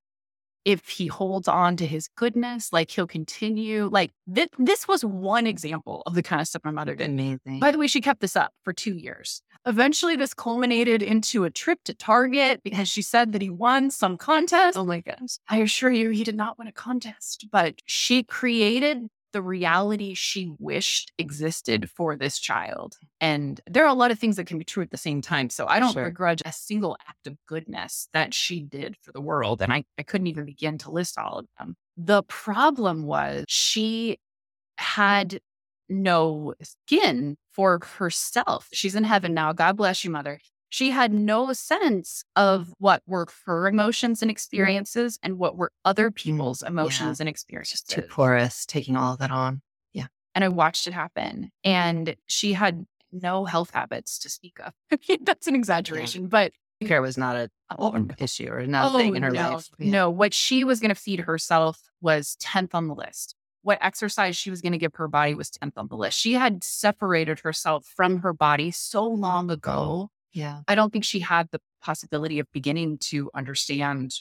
[0.65, 3.89] if he holds on to his goodness, like he'll continue.
[3.93, 7.11] Like th- this was one example of the kind of stuff my mother did.
[7.11, 7.61] Amazing.
[7.61, 9.43] By the way, she kept this up for two years.
[9.67, 14.19] Eventually, this culminated into a trip to Target because she said that he won some
[14.19, 14.77] contest.
[14.77, 15.39] Oh my gosh.
[15.49, 20.55] I assure you, he did not win a contest, but she created the reality she
[20.61, 22.97] wished existed for this child.
[23.21, 25.51] And there are a lot of things that can be true at the same time.
[25.51, 26.05] So I don't sure.
[26.05, 29.61] begrudge a single act of goodness that she did for the world.
[29.61, 31.77] And I, I couldn't even begin to list all of them.
[31.97, 34.19] The problem was she
[34.79, 35.41] had
[35.89, 38.69] no skin for herself.
[38.73, 39.53] She's in heaven now.
[39.53, 40.39] God bless you, mother.
[40.75, 46.11] She had no sense of what were her emotions and experiences and what were other
[46.11, 46.33] mm-hmm.
[46.33, 47.83] people's emotions and experiences.
[47.83, 49.63] Just too porous, taking all of that on.
[49.93, 50.07] Yeah.
[50.35, 51.53] And I watched it happen.
[51.63, 54.73] And she had no health habits to speak of.
[55.21, 56.29] That's an exaggeration, yeah.
[56.29, 56.53] but
[56.85, 59.69] care was not an oh, issue or not a thing oh, in her no, life.
[59.79, 59.91] Yeah.
[59.93, 63.37] No, what she was going to feed herself was 10th on the list.
[63.63, 66.19] What exercise she was going to give her body was 10th on the list.
[66.19, 69.55] She had separated herself from her body so long oh.
[69.55, 70.11] ago.
[70.35, 70.61] Yeah.
[70.69, 74.17] I don't think she had the possibility of beginning to understand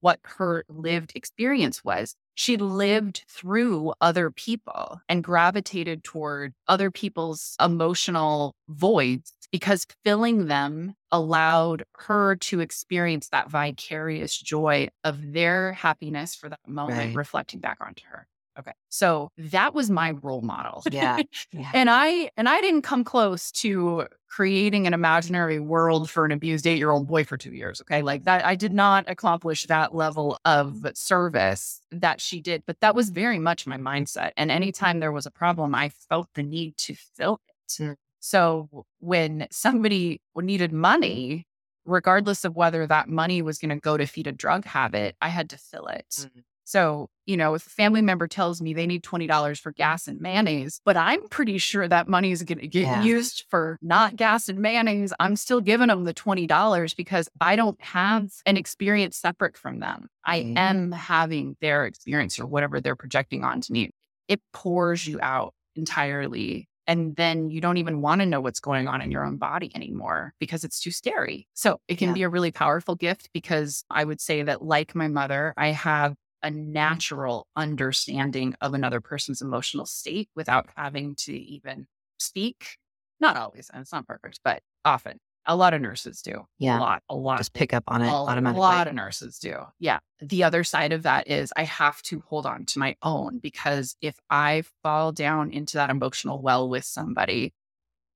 [0.00, 2.14] what her lived experience was.
[2.34, 10.94] She lived through other people and gravitated toward other people's emotional voids because filling them
[11.12, 17.14] allowed her to experience that vicarious joy of their happiness for that moment, right.
[17.14, 18.26] reflecting back onto her.
[18.60, 18.72] Okay.
[18.90, 20.82] So that was my role model.
[20.90, 21.18] Yeah.
[21.52, 21.70] yeah.
[21.72, 26.64] and I and I didn't come close to creating an imaginary world for an abused
[26.64, 28.02] 8-year-old boy for 2 years, okay?
[28.02, 32.94] Like that I did not accomplish that level of service that she did, but that
[32.94, 34.30] was very much my mindset.
[34.36, 37.82] And anytime there was a problem, I felt the need to fill it.
[37.82, 37.96] Mm.
[38.20, 41.46] So when somebody needed money,
[41.86, 45.28] regardless of whether that money was going to go to feed a drug habit, I
[45.28, 46.06] had to fill it.
[46.10, 46.40] Mm-hmm.
[46.70, 50.20] So, you know, if a family member tells me they need $20 for gas and
[50.20, 53.02] mayonnaise, but I'm pretty sure that money is going to get yeah.
[53.02, 57.82] used for not gas and mayonnaise, I'm still giving them the $20 because I don't
[57.82, 60.06] have an experience separate from them.
[60.24, 60.58] I mm-hmm.
[60.58, 63.90] am having their experience or whatever they're projecting onto me.
[64.28, 68.86] It pours you out entirely and then you don't even want to know what's going
[68.86, 71.48] on in your own body anymore because it's too scary.
[71.54, 72.14] So it can yeah.
[72.14, 76.14] be a really powerful gift because I would say that, like my mother, I have
[76.42, 81.86] a natural understanding of another person's emotional state without having to even
[82.18, 82.76] speak.
[83.20, 85.18] Not always, and it's not perfect, but often.
[85.46, 86.46] A lot of nurses do.
[86.58, 86.78] Yeah.
[86.78, 87.38] A lot, a lot.
[87.38, 88.58] Just pick up on it a automatically.
[88.58, 89.56] A lot of nurses do.
[89.78, 89.98] Yeah.
[90.20, 93.96] The other side of that is I have to hold on to my own because
[94.02, 97.54] if I fall down into that emotional well with somebody,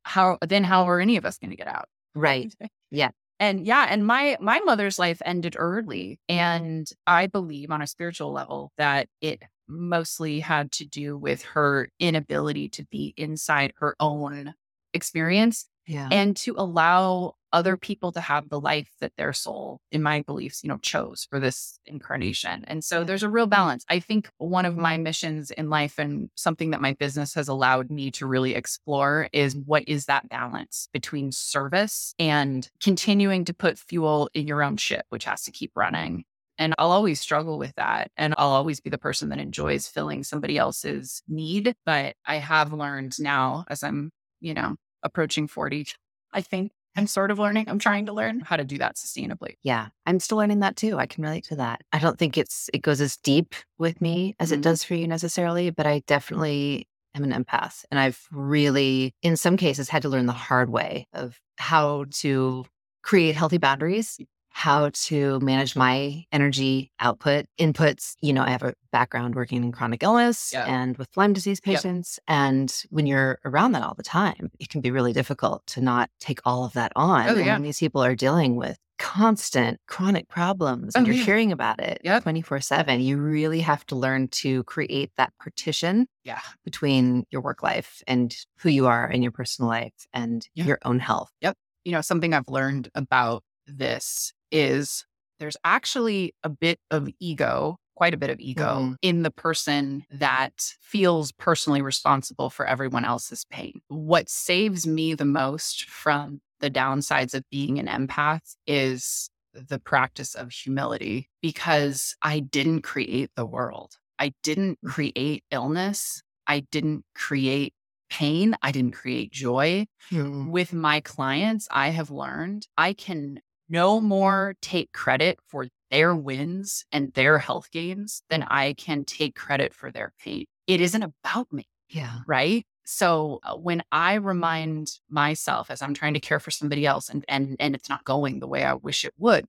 [0.03, 1.89] how then how are any of us going to get out?
[2.15, 2.55] Right.
[2.91, 6.39] Yeah and yeah and my my mother's life ended early mm-hmm.
[6.39, 11.89] and i believe on a spiritual level that it mostly had to do with her
[11.99, 14.55] inability to be inside her own
[14.93, 16.09] experience yeah.
[16.11, 20.63] and to allow other people to have the life that their soul, in my beliefs,
[20.63, 22.65] you know, chose for this incarnation.
[22.67, 23.85] And so there's a real balance.
[23.89, 24.83] I think one of mm-hmm.
[24.83, 29.29] my missions in life and something that my business has allowed me to really explore
[29.33, 34.77] is what is that balance between service and continuing to put fuel in your own
[34.77, 36.25] ship, which has to keep running.
[36.59, 38.11] And I'll always struggle with that.
[38.17, 41.75] And I'll always be the person that enjoys filling somebody else's need.
[41.87, 45.87] But I have learned now as I'm, you know, approaching 40,
[46.33, 47.69] I think I'm sort of learning.
[47.69, 49.57] I'm trying to learn how to do that sustainably.
[49.63, 50.99] Yeah, I'm still learning that too.
[50.99, 51.83] I can relate to that.
[51.93, 54.61] I don't think it's it goes as deep with me as mm-hmm.
[54.61, 59.37] it does for you necessarily, but I definitely am an empath and I've really in
[59.37, 62.65] some cases had to learn the hard way of how to
[63.03, 64.19] create healthy boundaries
[64.55, 68.15] how to manage my energy output inputs.
[68.23, 70.65] You know, I have a background working in chronic illness yeah.
[70.65, 72.21] and with Lyme disease patients.
[72.29, 72.37] Yep.
[72.39, 76.09] And when you're around that all the time, it can be really difficult to not
[76.21, 77.29] take all of that on.
[77.29, 77.57] Oh, yeah.
[77.57, 81.25] And these people are dealing with constant chronic problems and oh, you're yeah.
[81.25, 82.23] hearing about it yep.
[82.23, 86.39] 24 7 you really have to learn to create that partition yeah.
[86.65, 90.69] between your work life and who you are in your personal life and yep.
[90.69, 95.05] your own health yep you know something i've learned about this is
[95.39, 98.93] there's actually a bit of ego, quite a bit of ego mm-hmm.
[99.03, 103.81] in the person that feels personally responsible for everyone else's pain.
[103.89, 110.35] What saves me the most from the downsides of being an empath is the practice
[110.35, 113.93] of humility because I didn't create the world.
[114.19, 114.91] I didn't mm.
[114.91, 116.23] create illness.
[116.47, 117.75] I didn't create
[118.11, 118.55] pain.
[118.63, 119.87] I didn't create joy.
[120.11, 120.51] Mm.
[120.51, 123.41] With my clients, I have learned I can
[123.75, 129.35] no more take credit for their wins and their health gains than I can take
[129.35, 130.45] credit for their pain.
[130.69, 131.67] It isn't about me.
[131.91, 132.21] Yeah.
[132.27, 132.65] Right.
[132.87, 137.25] So uh, when I remind myself as I'm trying to care for somebody else and
[137.29, 139.47] and and it's not going the way I wish it would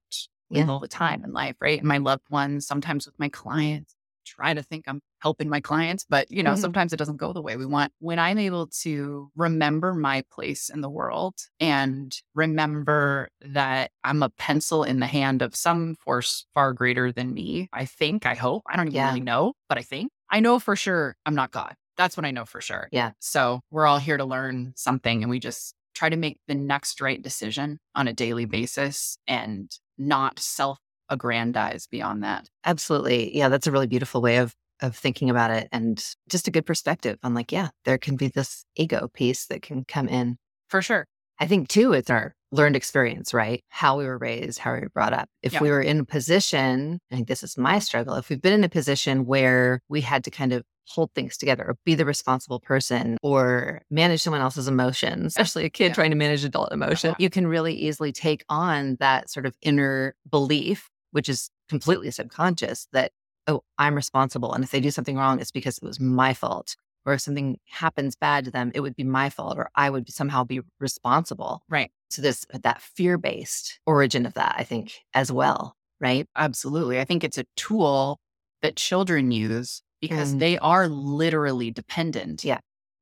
[0.50, 0.68] yeah.
[0.68, 1.80] all the time in life, right?
[1.80, 6.06] And my loved ones, sometimes with my clients, try to think I'm helping my clients,
[6.08, 6.62] but you know, mm-hmm.
[6.62, 7.92] sometimes it doesn't go the way we want.
[8.00, 14.30] When I'm able to remember my place in the world and remember that I'm a
[14.30, 18.64] pencil in the hand of some force far greater than me, I think, I hope,
[18.68, 19.10] I don't even yeah.
[19.10, 21.76] really know, but I think I know for sure I'm not God.
[21.98, 22.90] That's what I know for sure.
[22.92, 23.12] Yeah.
[23.20, 27.02] So we're all here to learn something and we just try to make the next
[27.02, 30.78] right decision on a daily basis and not self
[31.10, 32.50] aggrandize beyond that.
[32.65, 33.36] Absolutely.
[33.36, 36.65] Yeah, that's a really beautiful way of of thinking about it and just a good
[36.65, 40.38] perspective on like, yeah, there can be this ego piece that can come in.
[40.68, 41.06] For sure.
[41.39, 43.63] I think too, it's our learned experience, right?
[43.70, 45.30] How we were raised, how we were brought up.
[45.41, 45.62] If Yeah.
[45.62, 48.65] we were in a position, I think this is my struggle, if we've been in
[48.65, 52.60] a position where we had to kind of hold things together or be the responsible
[52.60, 55.94] person or manage someone else's emotions, especially a kid Yeah.
[55.94, 57.15] trying to manage adult emotion, Uh-huh.
[57.18, 62.88] you can really easily take on that sort of inner belief, which is completely subconscious
[62.91, 63.13] that,
[63.47, 64.51] oh, I'm responsible.
[64.54, 66.75] And if they do something wrong, it's because it was my fault.
[67.06, 70.10] Or if something happens bad to them, it would be my fault, or I would
[70.12, 71.62] somehow be responsible.
[71.69, 71.89] Right.
[72.10, 76.28] So this that fear based origin of that, I think, as well, right?
[76.36, 76.99] Absolutely.
[76.99, 78.19] I think it's a tool
[78.62, 80.39] that children use because Mm.
[80.39, 82.60] they are literally dependent Yeah.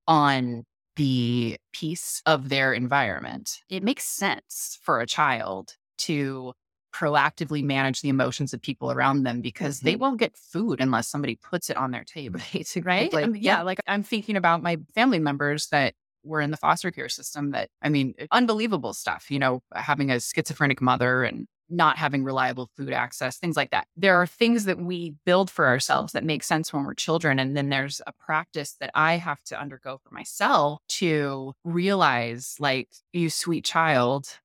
[0.08, 0.66] on
[0.98, 3.62] the piece of their environment.
[3.70, 6.54] It makes sense for a child to
[6.94, 10.00] proactively manage the emotions of people around them because they Mhm.
[10.00, 12.40] won't get food unless somebody puts it on their table.
[12.54, 13.14] Right.
[13.14, 13.14] Right?
[13.16, 13.62] I mean, yeah.
[13.64, 17.70] Like I'm thinking about my family members that were in the foster care system that,
[17.82, 22.92] I mean, unbelievable stuff, you know, having a schizophrenic mother and not having reliable food
[22.94, 23.88] access, things like that.
[23.98, 27.40] There are things that we build for ourselves that make sense when we're children.
[27.40, 32.90] And then there's a practice that I have to undergo for myself to realize, like,
[33.12, 34.40] you sweet child,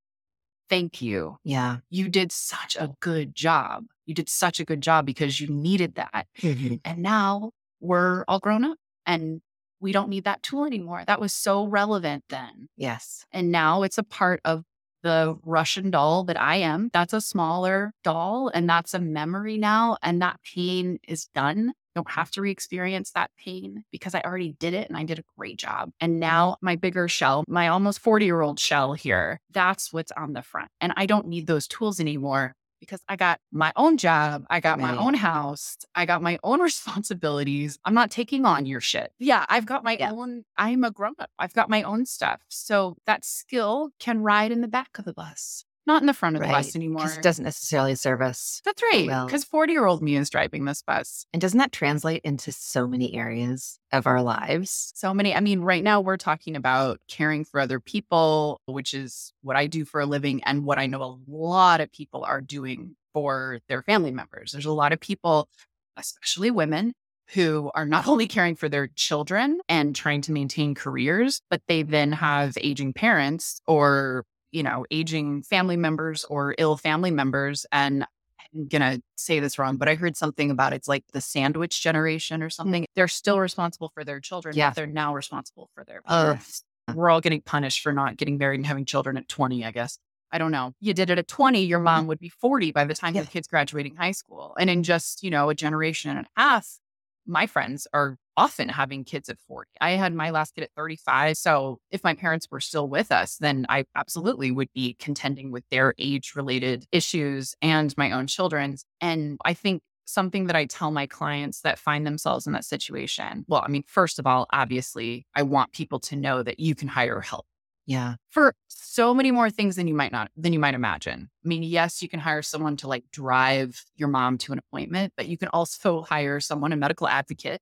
[0.69, 1.37] thank you.
[1.45, 1.79] Yeah.
[1.91, 3.85] You did such a good job.
[4.07, 6.27] You did such a good job because you needed that.
[6.41, 6.77] Mm-hmm.
[6.85, 7.51] And now
[7.81, 9.41] we're all grown up and
[9.81, 11.05] we don't need that tool anymore.
[11.07, 12.69] That was so relevant then.
[12.77, 13.25] Yes.
[13.33, 14.65] And now it's a part of
[15.03, 16.91] the Russian doll that I am.
[16.93, 19.97] That's a smaller doll and that's a memory now.
[20.03, 21.73] And that pain is done.
[21.99, 25.19] Don't have to re experience that pain because I already did it and I did
[25.19, 25.91] a great job.
[26.01, 26.21] And mm-hmm.
[26.21, 30.43] now my bigger shell, my almost 40 year old shell here, that's what's on the
[30.43, 30.71] front.
[30.81, 34.45] And I don't need those tools anymore because I got my own job.
[34.49, 35.77] I got my own house.
[35.93, 37.81] I got my own responsibilities.
[37.85, 39.11] I'm not taking on your shit.
[39.19, 40.13] Yeah, I've got my Yeah.
[40.13, 41.31] own, I'm a grown up.
[41.37, 42.43] I've got my own stuff.
[42.47, 46.37] So that skill can ride in the back of the bus, not in the front
[46.37, 47.07] of the bus anymore.
[47.07, 48.63] It doesn't necessarily serve us.
[48.65, 49.07] That's right.
[49.07, 49.27] well.
[49.27, 51.27] Because 40 year old me is driving this bus.
[51.33, 54.93] And doesn't that translate into so many areas of our lives?
[54.95, 55.35] So many.
[55.35, 59.67] I mean, right now we're talking about caring for other people, which is what I
[59.67, 63.59] do for a living and what I know a lot of people are doing for
[63.69, 64.53] their family members.
[64.53, 65.49] There's a lot of people,
[65.97, 66.93] especially women,
[67.35, 71.83] who are not only caring for their children and trying to maintain careers, but they
[71.83, 77.67] then have aging parents or, you know, aging family members or ill family members.
[77.73, 78.07] And
[78.55, 81.83] I'm going to say this wrong, but I heard something about it's like the sandwich
[81.83, 82.53] generation or mm.
[82.53, 82.87] something.
[82.95, 84.71] They're still responsible for their children, Yeah.
[84.71, 86.65] but they're now responsible for their parents.
[86.95, 89.99] We're all getting punished for not getting married and having children at 20, I guess.
[90.33, 90.73] I don't know.
[90.81, 91.85] You did it at 20, your mm-hmm.
[91.85, 93.23] mom would be 40 by the time Yeah.
[93.23, 94.55] the kid's graduating high school.
[94.59, 96.79] And in just, you know, a generation and a half,
[97.27, 99.69] my friends are often having kids at 40.
[99.81, 101.37] I had my last kid at 35.
[101.37, 105.65] So if my parents were still with us, then I absolutely would be contending with
[105.71, 108.85] their age related issues and my own children's.
[109.01, 113.45] And I think something that I tell my clients that find themselves in that situation,
[113.49, 116.89] well, I mean, first of all, obviously, I want people to know that you can
[116.89, 117.45] hire help
[117.87, 118.15] Yeah.
[118.31, 121.29] for so many more things than you might not than you might imagine.
[121.45, 125.13] I mean, yes, you can hire someone to like drive your mom to an appointment,
[125.17, 127.61] but you can also hire someone, a medical advocate,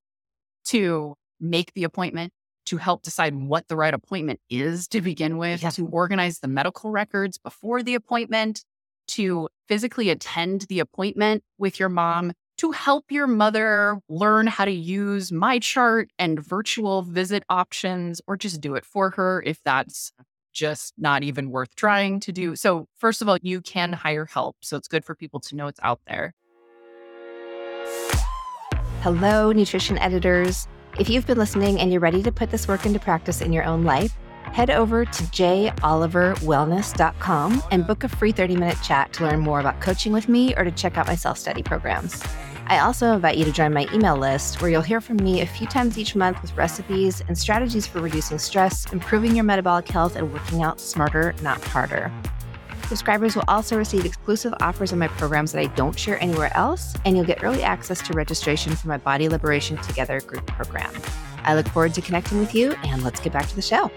[0.67, 2.33] to make the appointment,
[2.67, 5.71] to help decide what the right appointment is to begin with, Yeah.
[5.71, 8.65] to organize the medical records before the appointment,
[9.09, 14.73] to physically attend the appointment with your mom, to help your mother learn how to
[14.73, 20.11] use MyChart and virtual visit options, or just do it for her if that's
[20.53, 22.57] just not even worth trying to do.
[22.57, 24.57] So, first of all, you can hire help.
[24.63, 26.33] So, it's good for people to know it's out there.
[29.07, 30.66] Hello, nutrition editors.
[30.99, 33.62] If you've been listening and you're ready to put this work into practice in your
[33.62, 39.38] own life, head over to joliverwellness.com and book a free 30 minute chat to learn
[39.38, 42.21] more about coaching with me or to check out my self study programs.
[42.66, 45.47] I also invite you to join my email list where you'll hear from me a
[45.47, 50.16] few times each month with recipes and strategies for reducing stress, improving your metabolic health,
[50.16, 52.11] and working out smarter, not harder.
[52.89, 56.95] Subscribers will also receive exclusive offers on my programs that I don't share anywhere else,
[57.05, 60.93] and you'll get early access to registration for my Body Liberation Together group program.
[61.43, 63.91] I look forward to connecting with you, and let's get back to the show.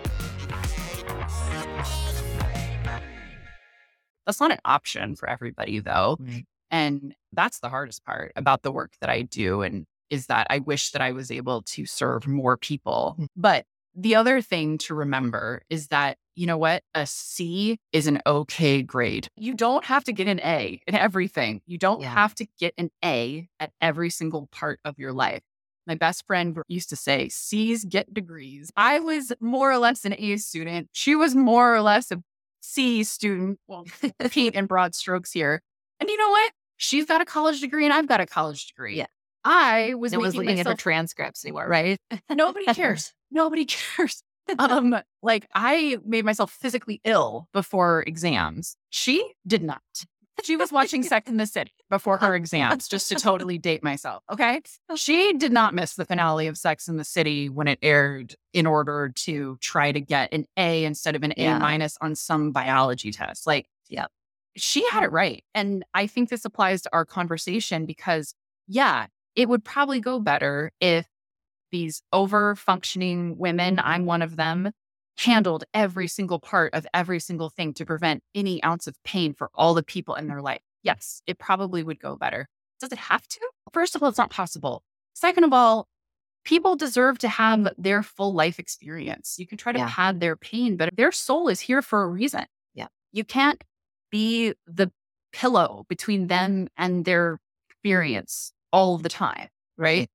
[4.26, 6.18] That's not an option for everybody, though.
[6.20, 6.46] Right.
[6.72, 9.62] And that's the hardest part about the work that I do.
[9.62, 13.16] And is that I wish that I was able to serve more people.
[13.20, 13.28] Mm.
[13.36, 13.66] But
[13.96, 16.84] the other thing to remember is that, you know what?
[16.96, 19.28] A C is an okay grade.
[19.36, 21.62] You don't have to get an A in everything.
[21.66, 22.14] You don't Yeah.
[22.14, 25.42] have to get an A at every single part of your life.
[25.86, 28.72] My best friend used to say, C's get degrees.
[28.78, 30.88] I was more or less an A student.
[30.94, 32.22] She was more or less a
[32.62, 33.60] C student.
[33.68, 33.86] Well,
[34.30, 35.62] paint in broad strokes here.
[36.00, 36.54] And you know what?
[36.78, 38.96] She's got a college degree and I've got a college degree.
[38.96, 39.08] Yeah.
[39.44, 41.98] I was no one's looking at her transcripts anymore, right?
[42.30, 43.14] Nobody cares.
[43.30, 44.24] Nobody cares.
[44.60, 48.76] Um, like I made myself physically ill before exams.
[48.90, 49.82] She did not.
[50.44, 54.24] She was watching Sex in the City before her exams, just to totally date myself.
[54.32, 54.62] Okay.
[54.96, 58.66] She did not miss the finale of Sex in the City when it aired in
[58.66, 61.58] order to try to get an A instead of an Yeah.
[61.58, 63.46] A minus on some biology test.
[63.46, 64.10] Like, Yep.
[64.56, 65.44] she had it right.
[65.54, 68.34] And I think this applies to our conversation because,
[68.66, 71.06] yeah, it would probably go better if
[71.72, 74.72] these over functioning women, I'm one of them,
[75.18, 79.50] handled every single part of every single thing to prevent any ounce of pain for
[79.54, 80.62] all the people in their life.
[80.84, 82.48] Yes, it probably would go better.
[82.80, 83.40] Does it have to?
[83.74, 84.84] First of all, it's not possible.
[85.14, 85.88] Second of all,
[86.46, 89.36] people deserve to have their full life experience.
[89.38, 89.90] You can try to Yeah.
[89.90, 92.46] pad their pain, but their soul is here for a reason.
[92.74, 92.88] Yeah.
[93.12, 93.62] You can't
[94.10, 94.92] be the
[95.34, 97.40] pillow between them and their
[97.70, 99.50] experience all the time.
[99.78, 100.10] Right.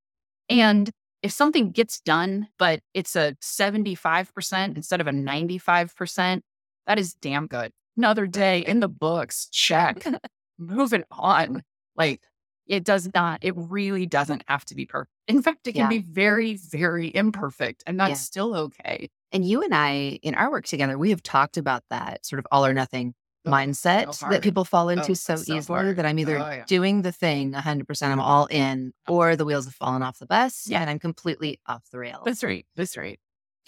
[0.51, 0.57] Mm.
[0.59, 0.91] And
[1.25, 6.43] if something gets done, but it's a 75% instead of a 95%,
[6.87, 7.72] that is damn good.
[7.97, 10.05] Another day in the books, check.
[10.59, 11.62] Moving on.
[11.97, 12.20] Like
[12.66, 15.11] it does not, it really doesn't have to be perfect.
[15.27, 15.89] In fact, it can Yeah.
[15.89, 18.14] be very, very imperfect, and that's Yeah.
[18.16, 19.09] still okay.
[19.33, 22.47] And you and I, in our work together, we have talked about that sort of
[22.53, 23.14] all or nothing
[23.47, 25.97] Oh, mindset so that people fall into Oh, so, so easily hard.
[25.97, 26.65] that I'm either Oh, yeah.
[26.67, 30.67] doing the thing 100%, I'm all in, or the wheels have fallen off the bus
[30.67, 30.81] Yeah.
[30.81, 32.23] and I'm completely off the rails.
[32.25, 32.67] That's right.
[32.77, 33.19] That's right.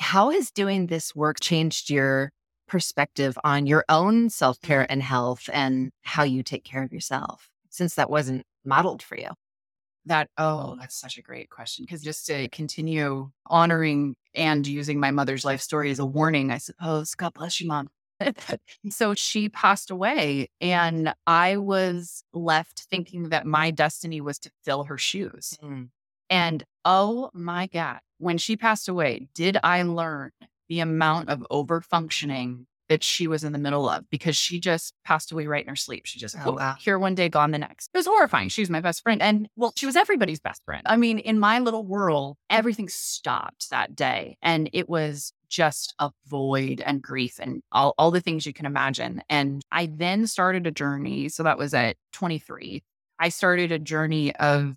[0.01, 2.31] How has doing this work changed your
[2.69, 4.67] perspective on your own self Mm-hmm.
[4.67, 9.19] care and health and how you take care of yourself since that wasn't modeled for
[9.19, 9.29] you?
[10.07, 11.85] That, oh, that's such a great question.
[11.85, 16.59] Because just to continue honoring and using my mother's life story as a warning, I
[16.59, 17.89] suppose, God bless you, mom.
[18.91, 24.85] so she passed away, and I was left thinking that my destiny was to fill
[24.85, 25.59] her shoes.
[25.63, 25.89] Mm.
[26.31, 30.33] And oh my God, when she passed away, did I learn
[30.69, 34.95] the amount of over functioning that she was in the middle of because she just
[35.05, 36.07] passed away right in her sleep.
[36.07, 36.77] She just, Oh, wow.
[36.79, 37.91] here one day, gone the next.
[37.93, 38.49] It was horrifying.
[38.49, 39.21] She was my best friend.
[39.21, 40.83] And well, she was everybody's best friend.
[40.87, 44.39] I mean, in my little world, everything stopped that day.
[44.43, 48.67] And it was just a void and grief and all, all the things you can
[48.67, 49.23] imagine.
[49.29, 51.29] And I then started a journey.
[51.29, 52.83] So that was at 23.
[53.19, 54.75] I started a journey of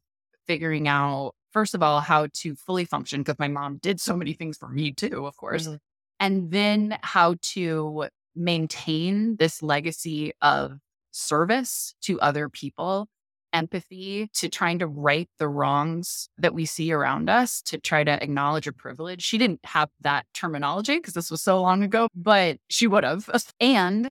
[0.47, 4.34] figuring out, first of all, how to fully function because my mom did so many
[4.34, 5.67] things for me too, of course.
[5.67, 5.80] Mhm.
[6.20, 10.80] And then how to maintain this legacy of
[11.11, 13.07] service to other people,
[13.54, 18.24] empathy to trying to right the wrongs that we see around us, to try to
[18.24, 19.22] acknowledge a privilege.
[19.22, 23.30] She didn't have that terminology because this was so long ago, but she would have.
[23.60, 24.10] And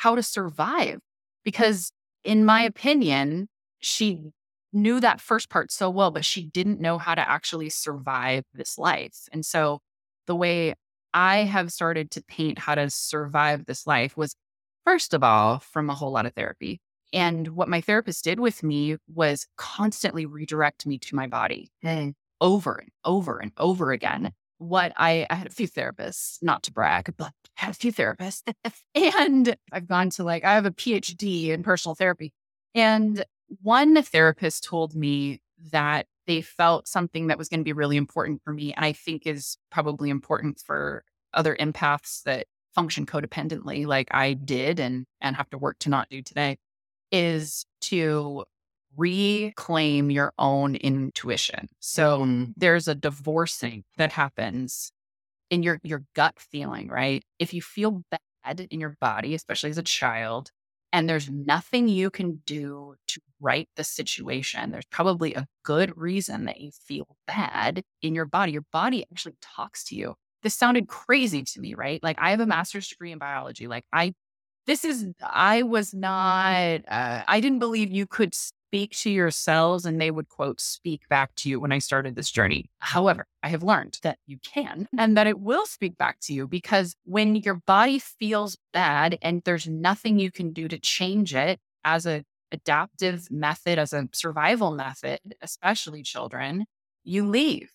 [0.00, 0.98] how to survive.
[1.44, 1.92] Because,
[2.24, 3.48] in my opinion,
[3.80, 4.30] she
[4.72, 8.78] knew that first part so well, but she didn't know how to actually survive this
[8.78, 9.28] life.
[9.30, 9.80] And so
[10.26, 10.74] the way
[11.12, 14.34] I have started to paint how to survive this life was,
[14.86, 16.80] first of all, from a whole lot of therapy.
[17.12, 22.14] And what my therapist did with me was constantly redirect me to my body Hey.
[22.40, 24.32] over and over and over again.
[24.58, 27.92] What I, I had a few therapists, not to brag, but I had a few
[27.92, 28.42] therapists.
[28.94, 32.32] and I've gone to like, I have a PhD in personal therapy.
[32.74, 33.24] And
[33.62, 35.40] one therapist told me
[35.72, 38.72] that they felt something that was going to be really important for me.
[38.74, 44.78] And I think is probably important for other empaths that function codependently, like I did
[44.78, 46.58] and, and have to work to not do today,
[47.12, 48.44] is to
[48.96, 51.68] reclaim your own intuition.
[51.80, 52.54] So Mm.
[52.56, 54.92] there's a divorcing that happens
[55.50, 57.24] in your your gut feeling, right?
[57.38, 58.02] If you feel
[58.44, 60.50] bad in your body, especially as a child,
[60.92, 66.44] and there's nothing you can do to right the situation, there's probably a good reason
[66.46, 68.52] that you feel bad in your body.
[68.52, 70.14] Your body actually talks to you.
[70.42, 72.02] This sounded crazy to me, right?
[72.02, 73.66] Like I have a master's degree in biology.
[73.68, 74.14] Like I
[74.70, 80.00] this is I was not uh, I didn't believe you could speak to yourselves and
[80.00, 82.70] they would quote speak back to you when I started this journey.
[82.78, 86.46] However, I have learned that you can and that it will speak back to you
[86.46, 91.58] because when your body feels bad and there's nothing you can do to change it
[91.84, 96.64] as a adaptive method as a survival method, especially children,
[97.02, 97.72] you leave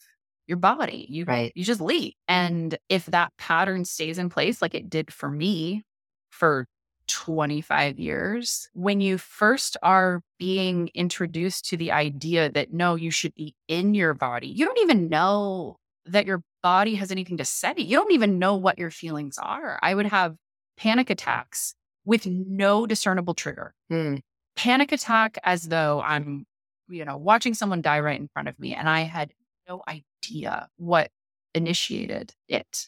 [0.47, 1.07] your body.
[1.09, 1.51] You Right.
[1.55, 2.13] you just leave.
[2.29, 5.83] And if that pattern stays in place like it did for me
[6.29, 6.67] for
[7.07, 13.33] 25 years, when you first are being introduced to the idea that no, you should
[13.35, 17.73] be in your body, you don't even know that your body has anything to say.
[17.77, 19.79] You don't even know what your feelings are.
[19.81, 20.35] I would have
[20.77, 21.73] panic attacks
[22.05, 23.73] with no discernible trigger.
[23.89, 24.15] Hmm.
[24.55, 26.45] Panic attack as though I'm,
[26.87, 29.31] you know, watching someone die right in front of me and I had
[29.67, 31.09] no idea what
[31.53, 32.87] initiated it.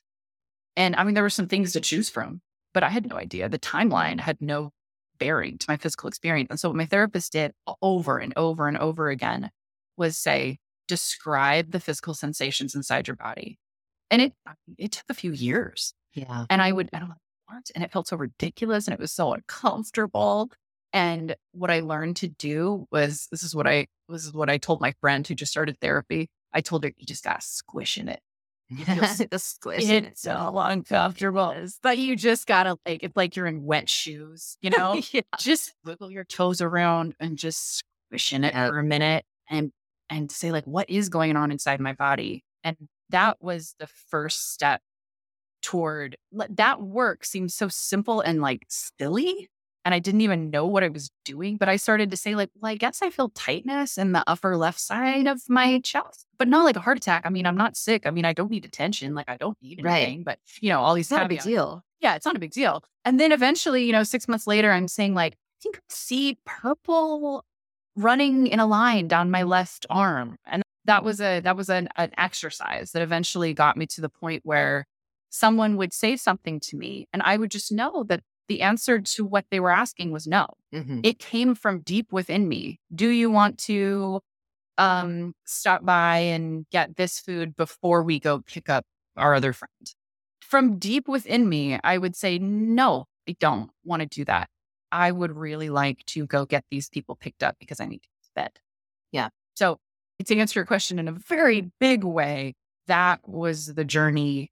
[0.75, 2.41] And I mean, there were some things to choose from,
[2.73, 3.49] but I had no idea.
[3.49, 4.71] The timeline had no
[5.19, 6.47] bearing to my physical experience.
[6.49, 9.49] And so, what my therapist did over and over and over again
[9.97, 13.59] was say, describe the physical sensations inside your body.
[14.09, 14.33] And it
[14.77, 15.93] it took a few years.
[16.13, 16.45] Yeah.
[16.49, 17.69] And I would, and I'm like, what?
[17.75, 20.49] And it felt so ridiculous and it was so uncomfortable.
[20.93, 24.57] And what I learned to do was this is what I this is what I
[24.57, 26.29] told my friend who just started therapy.
[26.53, 28.21] I told her, you just gotta squish in it.
[28.75, 29.89] Feels- the squish.
[29.89, 31.55] It's so uncomfortable.
[31.81, 35.01] But you just gotta like it's like you're in wet shoes, you know?
[35.11, 35.21] yeah.
[35.39, 39.71] just wiggle your toes around and just squish in it for a minute and
[40.09, 42.77] and say like what is going on inside my body and
[43.09, 44.81] that was the first step
[45.61, 46.15] toward
[46.49, 49.49] that work seems so simple and like silly
[49.87, 52.49] and i didn't even know what i was doing but i started to say like
[52.59, 56.47] well i guess i feel tightness in the upper left side of my chest but
[56.47, 58.65] not like a heart attack i mean i'm not sick i mean i don't need
[58.65, 60.03] attention like i don't need Right.
[60.03, 61.83] anything but you know all these It's not a big deal.
[62.01, 62.83] yeah, it's not a big deal.
[63.05, 66.37] And then eventually, you know, six months later, I'm saying like, I think I see
[66.45, 67.43] purple
[67.95, 70.35] running in a line down my left arm.
[70.45, 74.09] And that was a that was an, an exercise that eventually got me to the
[74.09, 74.85] point where
[75.29, 79.25] someone would say something to me and I would just know that the answer to
[79.25, 80.47] what they were asking was no.
[80.73, 81.01] Mhm.
[81.03, 82.79] It came from deep within me.
[82.93, 84.21] Do you want to
[84.77, 88.85] um stop by and get this food before we go pick up
[89.17, 89.93] our other friend?
[90.41, 94.49] From deep within me, I would say, no, I don't want to do that.
[94.91, 98.09] I would really like to go get these people picked up because I need to
[98.23, 98.51] to bed.
[99.11, 99.29] Yeah.
[99.55, 99.79] So
[100.25, 102.55] to answer your question in a very big way,
[102.87, 104.51] that was the journey.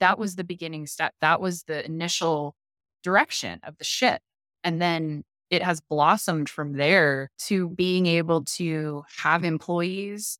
[0.00, 1.14] That was the beginning step.
[1.20, 2.54] That was the initial
[3.02, 4.20] direction of the ship.
[4.64, 10.38] And then it has blossomed from there to being able to have employees,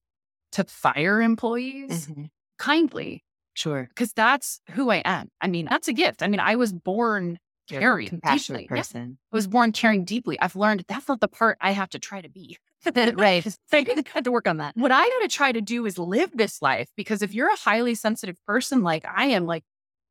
[0.52, 2.30] to fire employees Mhm.
[2.58, 3.86] kindly, Sure.
[3.88, 5.28] because that's who I am.
[5.40, 6.22] I mean, that's a gift.
[6.22, 7.38] I mean, I was born
[7.68, 8.76] You're a caring compassionate deeply.
[8.76, 8.80] Yeah.
[8.82, 9.18] person.
[9.32, 10.38] I was born caring deeply.
[10.40, 12.58] I've learned that's not the part I have to try to be.
[13.16, 13.44] right.
[13.72, 13.84] I
[14.14, 14.76] had to work on that.
[14.76, 17.56] what I got to try to do is live this life because if you're a
[17.56, 19.64] highly sensitive person like I am, like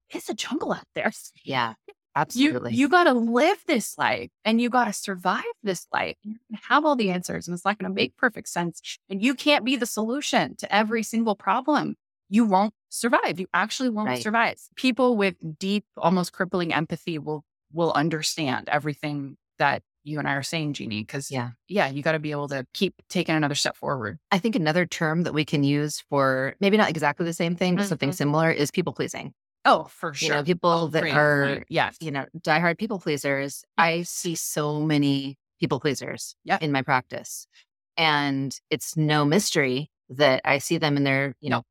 [0.10, 1.12] it's a jungle out there.
[1.44, 1.74] Yeah.
[2.16, 2.74] You Absolutely.
[2.74, 6.16] you got to live this life and you got to survive this life.
[6.26, 6.38] Going
[6.68, 8.82] have all the answers and it's not going to make perfect sense.
[9.10, 11.96] And you can't be the solution to every single problem.
[12.30, 13.40] You won't survive.
[13.40, 14.22] You actually won't Right.
[14.24, 14.58] survive.
[14.76, 20.42] People with deep, almost crippling empathy will will understand everything that you and I are
[20.44, 21.02] saying, Jeannie.
[21.02, 21.52] Because yeah.
[21.68, 24.18] yeah, you got to be able to keep taking another step forward.
[24.32, 27.76] I think another term that we can use for maybe not exactly the same thing,
[27.76, 28.16] but something Mhm.
[28.16, 29.34] similar is people pleasing.
[29.66, 31.66] Oh, for You know, people that are, point.
[31.70, 33.64] yes, you know, diehard people pleasers.
[33.78, 36.58] I see so many people pleasers Yeah.
[36.62, 37.46] in my practice.
[37.98, 41.64] And it's no mystery that I see them in their, you know,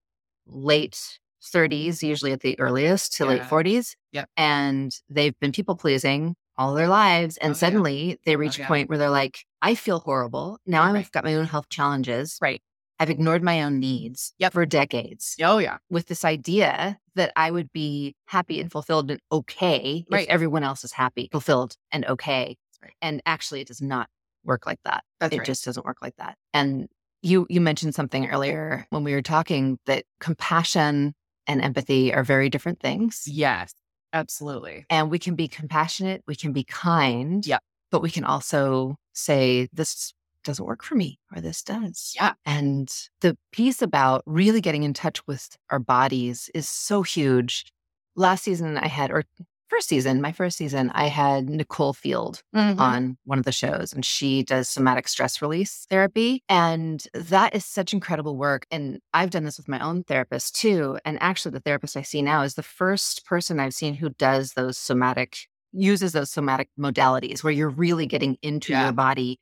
[0.46, 3.96] late 30s, usually at the earliest to late 40s.
[4.12, 4.28] Yep.
[4.36, 7.36] And they've been people pleasing all their lives.
[7.38, 7.58] And Oh, yeah.
[7.58, 8.64] suddenly they reach yeah.
[8.64, 10.58] a point where they're like, I feel horrible.
[10.66, 12.38] Now I've got my own health challenges.
[12.42, 12.60] right.
[13.00, 14.52] I've ignored my own needs Yep.
[14.52, 19.20] for decades Oh yeah, with this idea that I would be happy and fulfilled and
[19.32, 20.22] okay Right.
[20.24, 22.56] if everyone else is happy, fulfilled, and okay.
[22.82, 22.92] right.
[23.02, 24.08] And actually, it does not
[24.44, 25.02] work like that.
[25.20, 25.46] That's it right.
[25.46, 26.36] just doesn't work like that.
[26.54, 26.88] And
[27.22, 31.14] you you mentioned something earlier when we were talking that compassion
[31.48, 33.24] and empathy are very different things.
[33.26, 33.72] yes,
[34.12, 34.86] absolutely.
[34.90, 37.60] And we can be compassionate, we can be kind, Yep.
[37.90, 40.12] but we can also say this
[40.44, 42.12] doesn't work for me or this does.
[42.16, 42.32] Yeah.
[42.46, 47.72] And the piece about really getting in touch with our bodies is so huge.
[48.16, 49.24] Last season, I had, or
[49.68, 52.78] first season, my first season, I had Nicole Field Mhm.
[52.80, 56.42] on one of the shows, and she does somatic stress release therapy.
[56.48, 58.66] And that is such incredible work.
[58.70, 60.98] And I've done this with my own therapist too.
[61.04, 64.54] And actually, the therapist I see now is the first person I've seen who does
[64.54, 65.36] those somatic,
[65.72, 68.84] uses those somatic modalities where you're really getting into Yeah.
[68.84, 69.38] your body.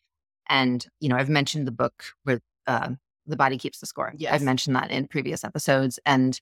[0.49, 2.91] And, you know, I've mentioned the book where uh,
[3.27, 4.13] the body keeps the score.
[4.17, 4.33] Yes.
[4.33, 5.99] I've mentioned that in previous episodes.
[6.07, 6.39] And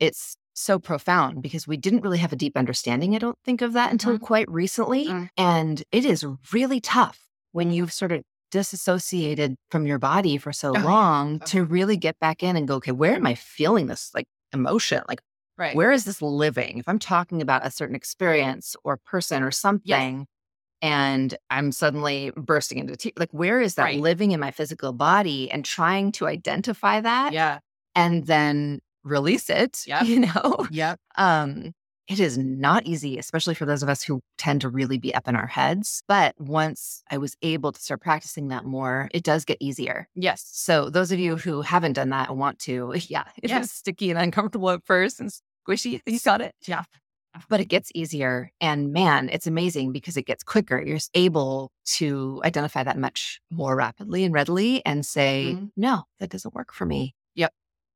[0.00, 3.72] it's so profound because we didn't really have a deep understanding, I don't think, of
[3.72, 4.20] that until Mhm.
[4.20, 5.06] quite recently.
[5.06, 5.28] Mm.
[5.36, 10.70] And it is really tough when you've sort of disassociated from your body for so
[10.76, 11.46] Oh, long Oh.
[11.46, 15.02] to really get back in and go, okay, where am I feeling this like emotion?
[15.08, 15.20] Like,
[15.56, 15.74] Right.
[15.76, 16.78] where is this living?
[16.78, 20.26] If I'm talking about a certain experience or person or something,
[20.82, 24.00] and I'm suddenly bursting into tears, like, where is that Right.
[24.00, 25.50] living in my physical body?
[25.50, 27.60] And trying to identify that yeah.
[27.94, 30.02] and then release it, Yeah.
[30.02, 30.66] you know?
[30.70, 30.96] Yeah.
[31.16, 31.72] Um,
[32.08, 35.28] it is not easy, especially for those of us who tend to really be up
[35.28, 36.02] in our heads.
[36.08, 40.08] But once I was able to start practicing that more, it does get easier.
[40.16, 40.44] Yes.
[40.52, 44.10] So those of you who haven't done that and want to, yeah, it is sticky
[44.10, 45.30] and uncomfortable at first and
[45.66, 46.00] squishy.
[46.04, 46.54] You got it.
[46.66, 46.82] Yeah.
[47.48, 48.50] But it gets easier.
[48.60, 50.80] And man, it's amazing because it gets quicker.
[50.80, 55.70] You're able to identify that much more rapidly and readily and say, Mhm.
[55.76, 57.14] no, that doesn't work for me.
[57.34, 57.52] Yep.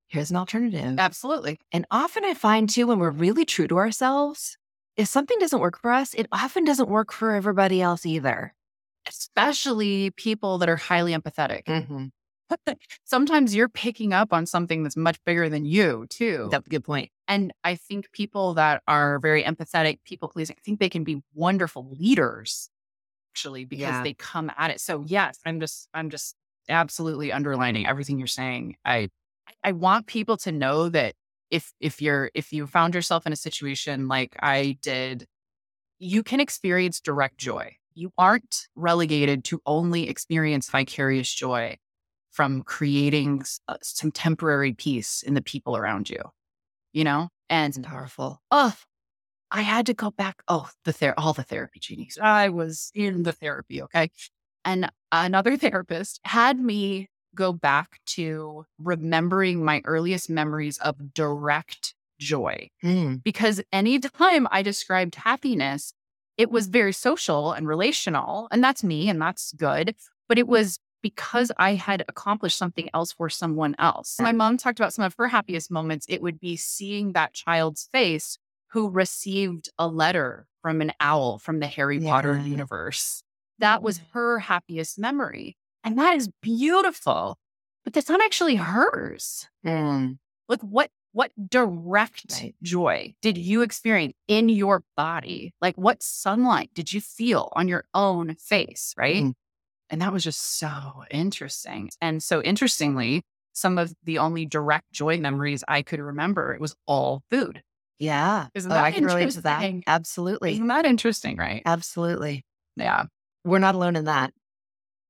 [0.09, 0.99] Here's an alternative.
[0.99, 1.59] Absolutely.
[1.73, 4.57] And often I find too, when we're really true to ourselves,
[4.97, 8.55] if something doesn't work for us, it often doesn't work for everybody else either.
[9.07, 11.65] Especially people that are highly empathetic.
[11.65, 12.07] Mm-hmm.
[13.05, 16.49] Sometimes you're picking up on something that's much bigger than you, too.
[16.51, 17.11] That's a good point.
[17.29, 21.23] And I think people that are very empathetic, people pleasing, I think they can be
[21.35, 22.71] wonderful leaders
[23.35, 24.03] actually because Yeah.
[24.03, 24.81] they come at it.
[24.81, 26.37] So yes, I'm just I'm just
[26.69, 28.77] absolutely underlining everything you're saying.
[28.85, 29.09] I
[29.65, 31.15] I want people to know that
[31.51, 35.27] if if you're if you found yourself in a situation like I did,
[35.99, 37.77] you can experience direct joy.
[37.95, 41.77] You aren't relegated to only experience vicarious joy
[42.31, 46.21] from creating uh, some temporary peace in the people around you.
[46.97, 47.29] You know?
[47.51, 48.41] It's And powerful.
[48.51, 48.75] oh,
[49.51, 50.43] I had to go back.
[50.49, 52.19] Oh, the ther- all the therapy genies.
[52.21, 54.11] I was in the therapy, okay.
[54.65, 62.71] And another therapist had me go back to remembering my earliest memories of direct joy
[62.83, 63.23] Mm.
[63.23, 65.93] because anytime I described happiness,
[66.39, 69.95] it was very social and relational, and that's me, and that's good.
[70.29, 70.79] But it was
[71.11, 74.19] because I had accomplished something else for someone else.
[74.21, 76.05] My mom talked about some of her happiest moments.
[76.09, 78.39] It would be seeing that child's face
[78.73, 83.23] who received a letter from an owl from the Harry Potter universe.
[83.61, 85.57] That was her happiest memory.
[85.85, 87.39] And that is beautiful,
[87.85, 90.19] but that's not actually hers Mm.
[90.49, 92.55] like what what direct Right.
[92.63, 97.85] joy did you experience in your body like what sunlight did you feel on your
[97.95, 99.35] own face right Mhm.
[99.91, 103.23] And that was just so interesting and so interestingly
[103.53, 107.63] some of the only direct joy memories i could remember it was all food
[107.99, 108.49] Yeah.
[108.55, 109.73] Isn't oh, that I can relate to that.
[109.87, 110.53] Absolutely.
[110.53, 112.45] isn't that interesting right Absolutely.
[112.77, 113.05] yeah
[113.45, 114.33] We're not alone in that.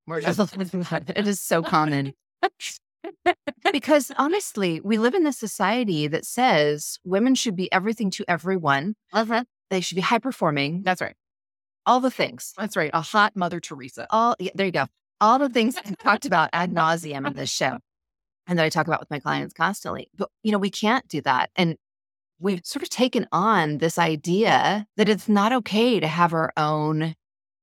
[0.06, 1.10] We're not alone in that.
[1.16, 2.12] It is so common.
[3.72, 8.94] because honestly, we live in a society that says women should be everything to everyone.
[9.12, 9.44] Uh-huh.
[9.70, 11.16] They should be high performing, that's right
[11.86, 12.52] all the things.
[12.58, 14.86] that's right a hot mother teresa all yeah, there you go.
[15.20, 17.78] All the things I've talked about ad nauseum in this show,
[18.46, 20.08] and that I talk about with my clients constantly.
[20.14, 21.76] But you know, we can't do that, and
[22.38, 27.14] we've sort of taken on this idea that it's not okay to have our own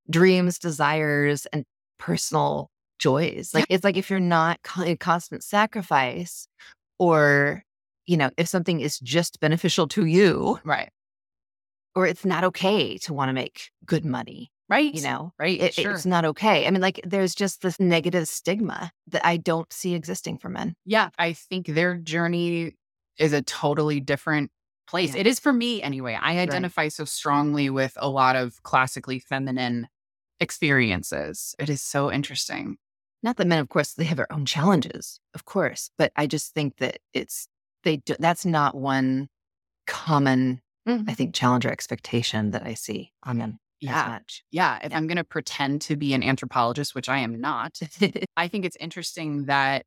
[0.09, 1.63] dreams, desires, and
[1.99, 3.53] personal joys.
[3.53, 6.47] Like it's like if you're not in constant sacrifice,
[6.97, 7.63] or
[8.07, 10.89] you know, if something is just beneficial to you, right
[11.95, 14.51] or it's not okay to want to make good money.
[14.69, 16.65] right You know, right it, sure it's not okay.
[16.65, 20.75] I mean, like, there's just this negative stigma that I don't see existing for men.
[20.85, 22.75] yeah, I think their journey
[23.17, 24.51] is a totally different
[24.87, 25.13] place.
[25.13, 25.21] Yeah.
[25.21, 26.17] It is for me anyway.
[26.19, 29.87] I identify so strongly with a lot of classically feminine
[30.39, 31.55] experiences.
[31.59, 32.77] It is so interesting.
[33.21, 36.53] Not that men, of course, they have their own challenges, of course, but I just
[36.53, 37.47] think that it's
[37.83, 37.97] they.
[37.97, 39.29] Do, that's not one
[39.87, 41.09] common, Mm-hmm.
[41.09, 44.07] I think, challenge or expectation that I see on them as Yeah.
[44.09, 44.43] much.
[44.51, 44.79] Yeah.
[44.83, 47.79] If I'm going to pretend to be an anthropologist, which I am not,
[48.37, 49.85] I think it's interesting that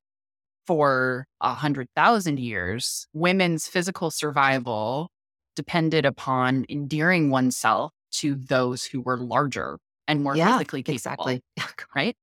[0.66, 5.11] for a hundred thousand years, women's physical survival
[5.55, 9.78] depended upon endearing oneself to those who were larger
[10.09, 11.28] and more yeah, physically capable.
[11.28, 11.42] exactly.
[11.94, 12.16] right?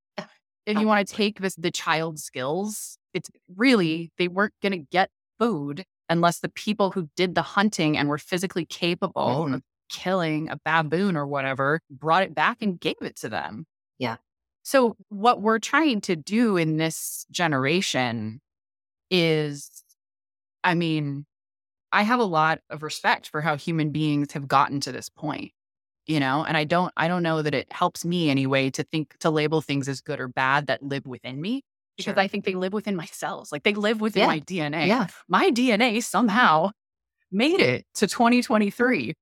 [0.65, 4.77] If you want to take this the child skills, it's really they weren't going to
[4.91, 5.09] get
[5.39, 5.83] food
[6.13, 9.55] unless the people who did the hunting and were physically capable Mhm.
[9.55, 13.65] of killing a baboon or whatever brought it back and gave it to them.
[13.99, 14.17] Yeah.
[14.63, 18.41] So what we're trying to do in this generation
[19.11, 19.83] is
[20.63, 21.25] I mean,
[21.91, 25.53] I have a lot of respect for how human beings have gotten to this point
[26.07, 29.17] you know and i don't i don't know that it helps me anyway to think
[29.19, 31.63] to label things as good or bad that live within me
[31.97, 32.19] because Sure.
[32.19, 34.27] i think they live within my cells like they live within Yeah.
[34.27, 35.07] my dna Yeah.
[35.27, 35.99] my dna mm-hmm.
[35.99, 36.71] somehow
[37.31, 39.13] made it to 2023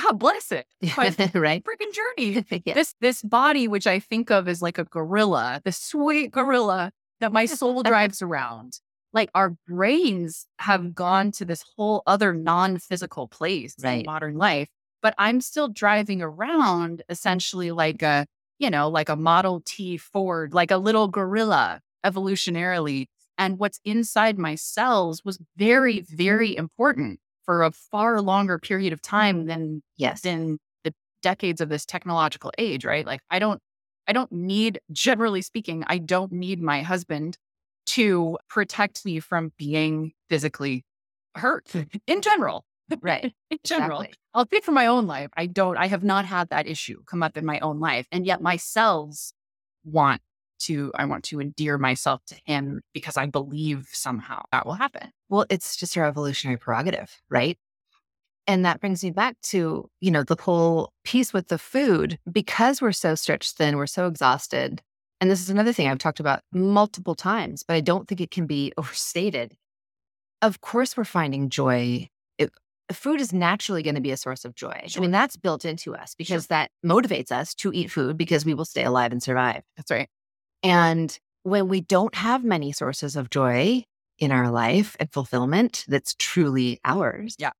[0.00, 0.66] God bless it.
[0.96, 1.64] My right?
[1.64, 2.44] freaking journey.
[2.64, 2.74] yeah.
[2.74, 7.32] This this body, which I think of as like a gorilla, the sweet gorilla that
[7.32, 8.78] my soul drives around.
[9.12, 14.00] Like our brains have gone to this whole other non-physical place Right.
[14.00, 14.68] in modern life,
[15.02, 18.26] but I'm still driving around essentially like a,
[18.60, 23.06] you know, like a Model T Ford, like a little gorilla evolutionarily.
[23.36, 29.00] And what's inside my cells was very, very important for a far longer period of
[29.00, 30.24] time than Yes.
[30.24, 30.92] in the
[31.22, 33.06] decades of this technological age, right?
[33.06, 33.60] Like I don't
[34.06, 37.36] I don't need generally speaking, I don't need my husband
[37.86, 40.84] to protect me from being physically
[41.34, 41.70] hurt
[42.06, 42.64] in general.
[43.02, 43.34] Right.
[43.50, 44.00] in general.
[44.00, 44.18] Exactly.
[44.34, 45.30] I'll speak for my own life.
[45.36, 48.06] I don't I have not had that issue come up in my own life.
[48.12, 49.32] And yet my cells
[49.84, 50.20] want
[50.60, 55.10] to I want to endear myself to him because I believe somehow that will happen.
[55.28, 57.58] Well, it's just your evolutionary prerogative, right?
[58.48, 62.80] And that brings me back to, you know, the whole piece with the food, because
[62.80, 64.80] we're so stretched thin, we're so exhausted.
[65.20, 68.30] And this is another thing I've talked about multiple times, but I don't think it
[68.30, 69.54] can be overstated.
[70.40, 72.08] Of course, we're finding joy.
[72.38, 72.50] It,
[72.90, 74.86] food is naturally going to be a source of joy.
[74.96, 78.54] I mean, that's built into us because that motivates us to eat food because we
[78.54, 79.62] will stay alive and survive.
[79.76, 80.08] That's right.
[80.62, 83.84] And when we don't have many sources of joy
[84.18, 87.50] in our life and fulfillment that's truly ours, Yeah.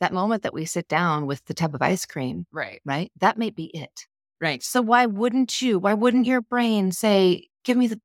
[0.00, 2.80] that moment that we sit down with the tub of ice cream, Right.
[2.84, 3.10] right?
[3.20, 4.06] That may be it.
[4.40, 4.62] Right.
[4.62, 5.78] So why wouldn't you?
[5.78, 7.98] Why wouldn't your brain say, "Give me the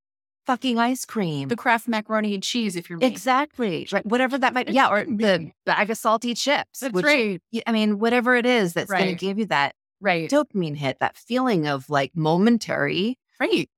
[0.45, 1.49] fucking ice cream"?
[1.49, 3.05] The Kraft macaroni and cheese if you're me.
[3.07, 4.05] exactly right.
[4.05, 4.73] Whatever that might, be.
[4.73, 6.79] yeah, or the bag of salty chips.
[6.79, 7.41] That's which- right.
[7.67, 10.29] I mean, whatever it is that's gonna give you that Right.
[10.29, 13.69] dopamine hit, that feeling of like momentary Right.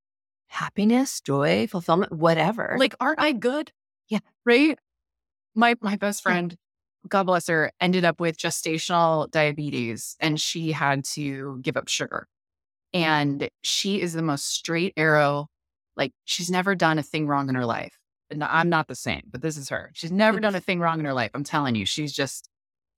[0.53, 2.75] Happiness, joy, fulfillment, whatever.
[2.77, 3.71] Like, aren't I good?
[4.07, 4.19] Yeah.
[4.45, 4.77] Right.
[5.55, 6.55] My my best friend,
[7.07, 12.27] God bless her, ended up with gestational diabetes and she had to give up sugar.
[12.93, 15.47] And she is the most straight arrow.
[15.97, 17.97] Like she's never done a thing wrong in her life.
[18.29, 19.91] And I'm not the same, but this is her.
[19.93, 21.31] She's never done a thing wrong in her life.
[21.35, 22.49] I'm telling you, she's just,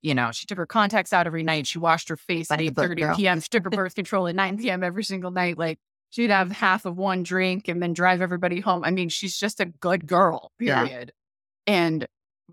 [0.01, 1.67] you know, she took her contacts out every night.
[1.67, 3.39] She washed her face at By the book, 8:30 p.m.
[3.41, 4.83] She took her birth control at 9 p.m.
[4.83, 5.57] every single night.
[5.57, 5.79] Like
[6.15, 8.85] she'd have half of one drink and then drive everybody home.
[8.85, 10.85] I mean, she's just a good girl, Yeah.
[10.85, 11.11] period.
[11.67, 12.07] And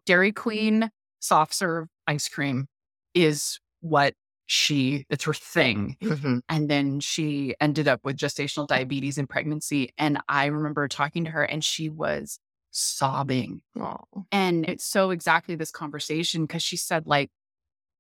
[0.04, 0.90] Dairy Queen
[1.20, 2.66] soft serve ice cream
[3.14, 4.14] is what
[4.46, 5.96] she, it's her thing.
[6.02, 6.40] Mhm.
[6.48, 9.92] And then she ended up with gestational diabetes and pregnancy.
[9.96, 12.40] And I remember talking to her and she was
[12.72, 13.62] sobbing.
[13.78, 13.96] Aw.
[14.32, 17.30] And it's so exactly this conversation because she said, like,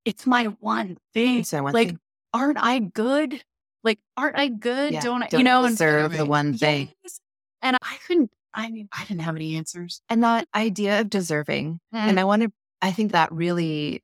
[0.04, 1.38] it's my one thing.
[1.38, 1.98] It's my one like, thing.
[2.34, 3.44] aren't I good?
[3.84, 4.92] Like, aren't I good?
[4.92, 6.90] Yeah, Don't I, don't you know, and- deserve the one thing.
[7.02, 7.20] Yes.
[7.62, 10.02] And I couldn't, I mean, I didn't have any answers.
[10.08, 12.18] And that idea of deserving, and mm-hmm.
[12.18, 14.02] I want to, I think that really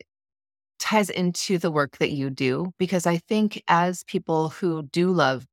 [0.78, 5.44] ties into the work that you do because I think as people who do love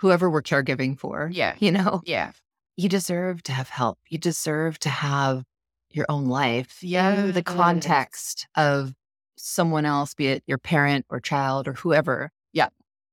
[0.00, 1.54] whoever we're caregiving for, Yeah.
[1.60, 2.32] you know, yeah.
[2.76, 3.98] you deserve to have help.
[4.08, 5.44] You deserve to have
[5.90, 6.78] your own life.
[6.82, 7.26] Yeah.
[7.30, 8.92] the context of
[9.36, 12.28] someone else, be it your parent or child or whoever, Yeah.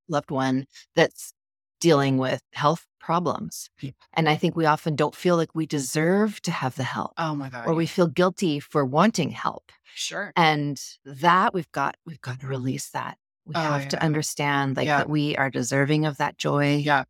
[0.10, 1.34] Loved one that's
[1.80, 3.70] dealing with health problems.
[3.80, 3.92] Yeah.
[4.14, 7.36] And I think we often don't feel like we deserve to have the help Oh
[7.36, 7.68] my God.
[7.68, 9.72] or we feel guilty for wanting help.
[9.94, 10.34] sure.
[10.36, 13.18] And that we've got we've got to release that.
[13.46, 14.98] We Oh, have to understand like Yeah.
[14.98, 17.04] that we are deserving of that joy Yeah.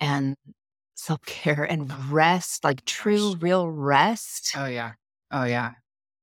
[0.00, 0.36] and
[0.94, 4.52] self-care and Oh, rest, like true real rest.
[4.56, 4.92] Oh yeah.
[5.30, 5.72] Oh yeah.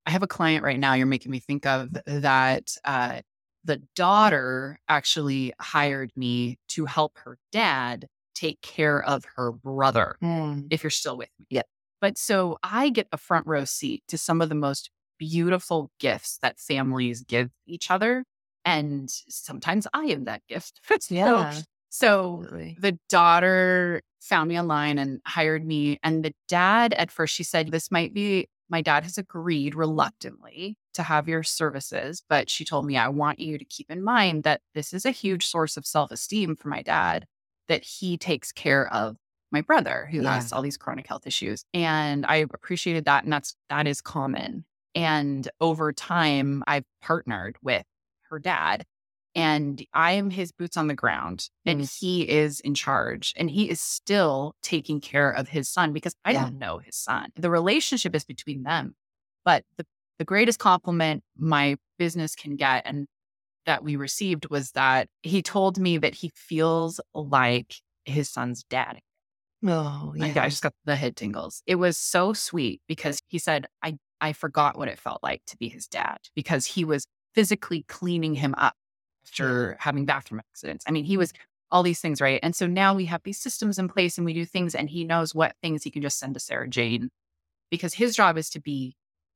[0.05, 3.21] I have a client right now you're making me think of that uh
[3.63, 10.67] the daughter actually hired me to help her dad take care of her brother Mm.
[10.71, 11.45] if you're still with me.
[11.49, 11.67] Yep.
[12.01, 16.37] But so I get a front row seat to some of the most beautiful gifts
[16.41, 18.23] that families give each other
[18.63, 20.79] and sometimes I am that gift.
[21.01, 21.61] So- Yeah.
[21.89, 22.77] so Absolutely.
[22.79, 25.97] the daughter found me online and hired me.
[26.03, 30.77] And the dad, at first, she said, This might be my dad has agreed reluctantly
[30.93, 32.23] to have your services.
[32.29, 35.11] But she told me, I want you to keep in mind that this is a
[35.11, 37.25] huge source of self esteem for my dad,
[37.67, 39.17] that he takes care of
[39.51, 40.35] my brother who Yeah.
[40.35, 41.65] has all these chronic health issues.
[41.73, 43.23] And I appreciated that.
[43.23, 44.65] And that's, that is common.
[44.95, 47.83] And over time, I've partnered with
[48.29, 48.85] her dad
[49.35, 51.99] and I am his boots on the ground and mm.
[51.99, 56.31] he is in charge and he is still taking care of his son because I
[56.31, 56.43] Yeah.
[56.45, 57.29] don't know his son.
[57.35, 58.95] The relationship is between them.
[59.45, 59.85] But the,
[60.17, 63.07] the greatest compliment my business can get and
[63.65, 67.75] that we received was that he told me that he feels like
[68.05, 68.99] his son's dad.
[69.65, 71.61] Oh, Like, I just got the head tingles.
[71.67, 75.57] It was so sweet because he said, I, I forgot what it felt like to
[75.57, 77.05] be his dad because he was
[77.35, 78.73] physically cleaning him up
[79.29, 80.83] after having bathroom accidents.
[80.87, 81.31] I mean, he was
[81.71, 82.39] all these things, right?
[82.41, 85.03] And so now we have these systems in place and we do things, and he
[85.03, 87.09] knows what things he can just send to Sarah Jane
[87.69, 88.95] because his job is to be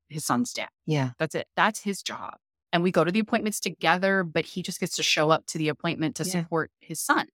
[0.09, 0.69] his son's dad.
[0.87, 1.11] Yeah.
[1.19, 1.47] That's it.
[1.55, 2.35] That's his job.
[2.71, 5.59] And we go to the appointments together, but he just gets to show up to
[5.59, 6.31] the appointment to Yeah.
[6.31, 7.27] support his son.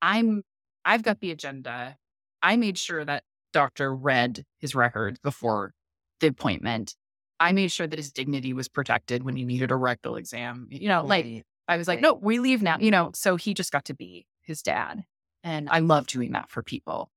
[0.00, 0.42] I'm
[0.84, 1.98] I've got the agenda.
[2.42, 5.74] I made sure that doctor read his record before
[6.20, 6.94] the appointment.
[7.40, 10.68] I made sure that his dignity was protected when he needed a rectal exam.
[10.70, 11.44] You know, like Right.
[11.68, 12.02] I was like, Right.
[12.02, 12.78] no, we leave now.
[12.80, 15.04] You know, so he just got to be his dad.
[15.44, 17.10] And I love doing that for people.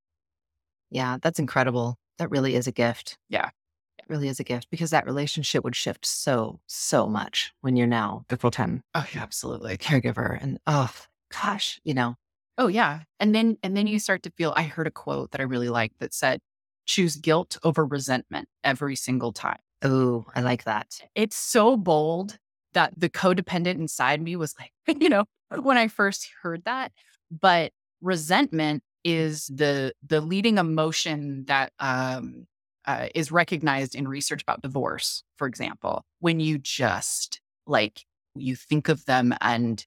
[0.89, 1.97] Yeah, that's incredible.
[2.18, 3.18] That really is a gift.
[3.30, 3.49] Yeah.
[3.97, 7.88] It really is a gift because that relationship would shift so, so much when you're
[7.88, 9.78] now the full time Oh, yeah, absolutely.
[9.78, 10.38] caregiver.
[10.41, 10.91] And oh,
[11.32, 12.16] gosh, you know,
[12.58, 13.02] Oh yeah.
[13.20, 15.70] And then and then you start to feel I heard a quote that I really
[15.70, 16.41] liked that said,
[16.86, 19.58] choose guilt over resentment every single time.
[19.84, 20.99] oh, I like that.
[21.16, 22.38] It's so bold
[22.74, 25.26] that the codependent inside me was like, you know,
[25.62, 26.92] when I first heard that.
[27.32, 32.46] But resentment is the the leading emotion that um
[32.86, 38.06] uh, is recognized in research about divorce, for example, when you just like
[38.36, 39.86] you think of them and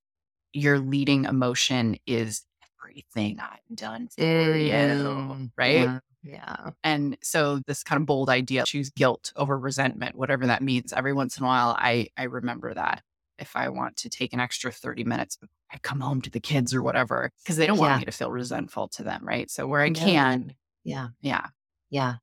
[0.52, 2.42] your leading emotion is
[2.84, 5.72] everything I've done for you, right?
[5.72, 5.98] Yeah.
[6.22, 6.70] yeah.
[6.82, 10.92] And so this kind of bold idea, choose guilt over resentment, whatever that means.
[10.92, 13.02] Every once in a while, I I remember that
[13.38, 15.38] if I want to take an extra 30 minutes,
[15.72, 17.98] I come home to the kids or whatever, because they don't want Yeah.
[17.98, 19.50] me to feel resentful to them, right?
[19.50, 20.00] So where I No.
[20.00, 20.54] can,
[20.84, 21.08] Yeah.
[21.20, 21.48] yeah.
[21.90, 22.16] Yeah.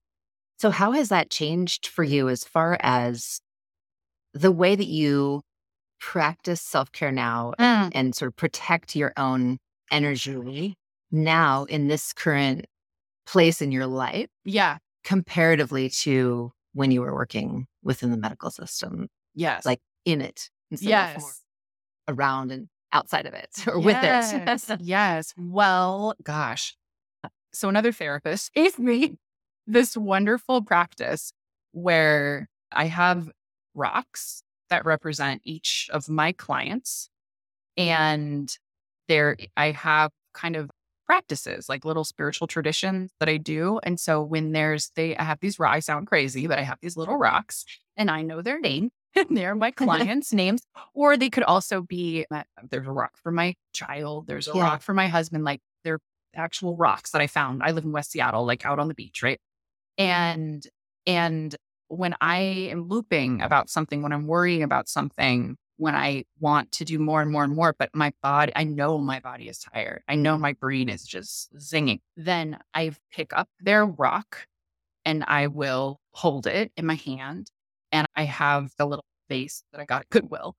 [0.57, 3.41] So, how has that changed for you as far as
[4.33, 5.41] the way that you
[5.99, 7.91] practice self care now mm.
[7.93, 9.57] and sort of protect your own
[9.91, 10.75] energy
[11.11, 12.65] now in this current
[13.27, 14.77] place in your life Yeah.
[15.03, 19.65] comparatively to when you were working within the medical system, Yes.
[19.65, 21.41] like in it instead of more yes.
[22.07, 24.79] around and outside of it or with it?
[24.81, 25.33] yes.
[25.37, 26.75] Well, gosh.
[27.53, 29.17] So another therapist gave me
[29.67, 31.33] this wonderful practice
[31.73, 33.29] where I have
[33.75, 37.09] rocks that represent each of my clients.
[37.77, 37.89] Mm-hmm.
[37.91, 38.57] And
[39.07, 40.69] there I have kind of
[41.05, 43.79] practices, like little spiritual traditions that I do.
[43.83, 46.97] And so when there's they I have these I sound crazy, but I have these
[46.97, 47.65] little rocks
[47.97, 48.91] and I know their name.
[49.13, 50.61] And they're my clients' names.
[50.93, 54.63] Or they could also be uh, there's a rock for my child, there's a Yeah.
[54.63, 55.43] rock for my husband.
[55.43, 55.99] Like they're
[56.33, 57.61] actual rocks that I found.
[57.61, 59.39] I live in West Seattle, like out on the beach, right?
[59.97, 60.65] And
[61.05, 61.55] and
[61.89, 66.85] when I am looping about something, when I'm worrying about something, when I want to
[66.85, 70.03] do more and more and more, but my body, I know my body is tired.
[70.07, 72.01] I know my brain is just zinging.
[72.15, 74.45] Then I pick up their rock
[75.05, 77.49] and I will hold it in my hand.
[77.91, 80.55] And I have the little vase that I got at Goodwill.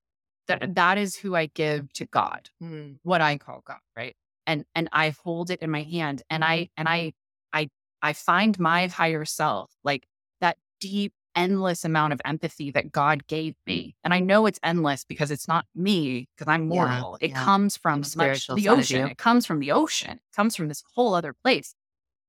[0.49, 4.17] That that is who I give to God Mm, what I call God, right?
[4.49, 7.13] And and I hold it in my hand and I and I
[7.53, 7.69] I
[8.03, 10.05] I find my higher self, like
[10.41, 13.95] that deep, endless amount of empathy that God gave me.
[14.05, 17.19] And I know it's endless because it's not me, because I'm Yeah, mortal.
[17.21, 17.45] it yeah.
[17.45, 19.09] comes from The much, the ocean.
[19.09, 20.13] It comes from the ocean.
[20.13, 21.75] It comes from this whole other place.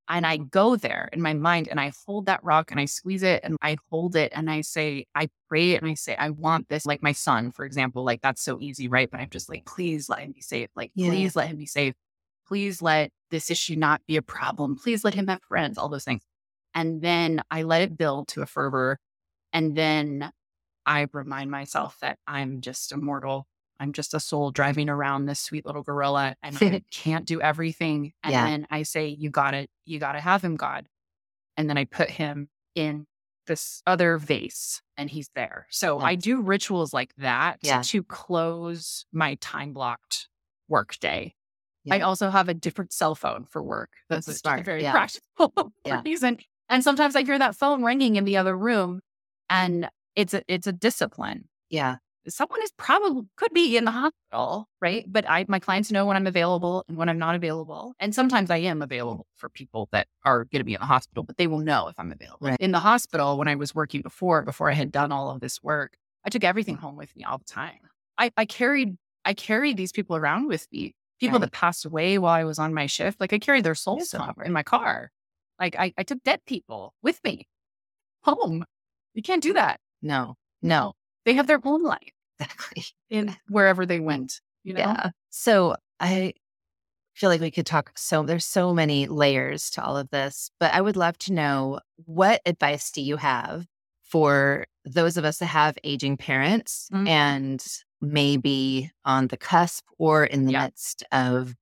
[0.10, 3.24] And I go there in my mind and I hold that rock and I squeeze
[3.24, 6.68] it and I hold it and I say, I pray and I say, I want
[6.68, 6.86] this.
[6.86, 9.10] Like my son, for example, like that's so easy, right?
[9.10, 10.70] But I'm just like, please let him be safe.
[10.76, 11.08] Like, Yeah.
[11.10, 11.93] please let him be safe.
[12.45, 14.76] Please let this issue not be a problem.
[14.76, 16.22] Please let him have friends, all those things.
[16.76, 19.00] And then I let it build to a fervor.
[19.52, 20.32] And then
[20.86, 23.48] I remind myself that I'm just a mortal.
[23.80, 28.14] I'm just a soul driving around this sweet little gorilla and I can't do everything.
[28.24, 28.46] And Yeah.
[28.46, 29.70] then I say, You got it.
[29.86, 30.88] You got to have him, God.
[31.58, 33.06] And then I put him in
[33.46, 35.68] this other vase and he's there.
[35.70, 36.06] So Yeah.
[36.06, 37.82] I do rituals like that Yeah.
[37.84, 40.30] to close my time blocked
[40.68, 41.36] work day.
[41.92, 43.90] I also have a different cell phone for work.
[44.08, 44.62] That's smart.
[44.62, 44.92] A very Yeah.
[44.94, 46.02] practical Yeah.
[46.06, 46.38] reason.
[46.70, 49.01] And sometimes I hear that phone ringing in the other room,
[49.49, 51.47] and it's a it's a discipline.
[51.70, 51.97] yeah.
[52.26, 55.03] Someone is probably could be in the hospital, right?
[55.11, 57.95] But I my clients know when I'm available and when I'm not available.
[57.99, 61.24] And sometimes I am available for people that are going to be in the hospital,
[61.24, 62.47] but they will know if I'm available.
[62.47, 62.57] Right.
[62.61, 65.61] In the hospital, when I was working before, before I had done all of this
[65.61, 67.80] work, I took everything home with me all the time.
[68.18, 68.95] I, I carried
[69.26, 70.93] I carried these people around with me.
[71.20, 71.41] People Right.
[71.47, 74.14] that passed away while I was on my shift, like I carried their souls
[74.45, 75.11] in my car.
[75.60, 77.47] Like I, I took dead people with me
[78.24, 78.66] home.
[79.14, 79.80] You can't do that.
[80.01, 80.93] No, no,
[81.26, 82.86] They have their own life exactly.
[83.10, 84.41] in wherever they went.
[84.64, 84.80] You know?
[84.80, 85.10] Yeah.
[85.30, 86.34] So I
[87.14, 90.74] feel like we could talk so there's so many layers to all of this, but
[90.74, 93.66] I would love to know what advice do you have
[94.04, 97.08] for those of us that have aging parents Mhm.
[97.08, 97.66] and
[98.01, 100.64] maybe on the cusp or in the Yeah.
[100.66, 101.56] midst of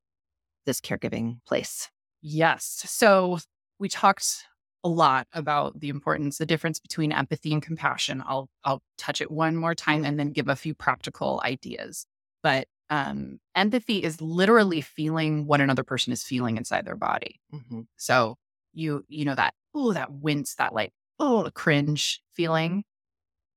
[0.65, 1.89] this caregiving place.
[2.21, 2.83] Yes.
[2.87, 3.39] So
[3.81, 4.45] we talked
[4.83, 8.23] a lot about the importance, the difference between empathy and compassion.
[8.25, 12.05] I'll I'll touch it one more time and then give a few practical ideas.
[12.43, 17.41] But um, empathy is literally feeling what another person is feeling inside their body.
[17.53, 17.87] Mhm.
[17.97, 18.37] So
[18.73, 22.83] you you know that oh that wince that like oh cringe feeling.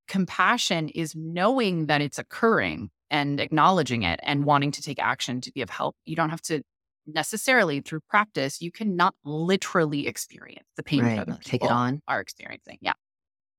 [0.09, 5.53] Compassion is knowing that it's occurring and acknowledging it and wanting to take action to
[5.53, 5.97] be of help.
[6.05, 6.63] You don't have to
[7.07, 8.61] necessarily through practice.
[8.61, 11.17] You cannot literally experience the pain Right.
[11.17, 12.03] that other Take it on.
[12.09, 12.79] are experiencing.
[12.81, 12.95] Yeah.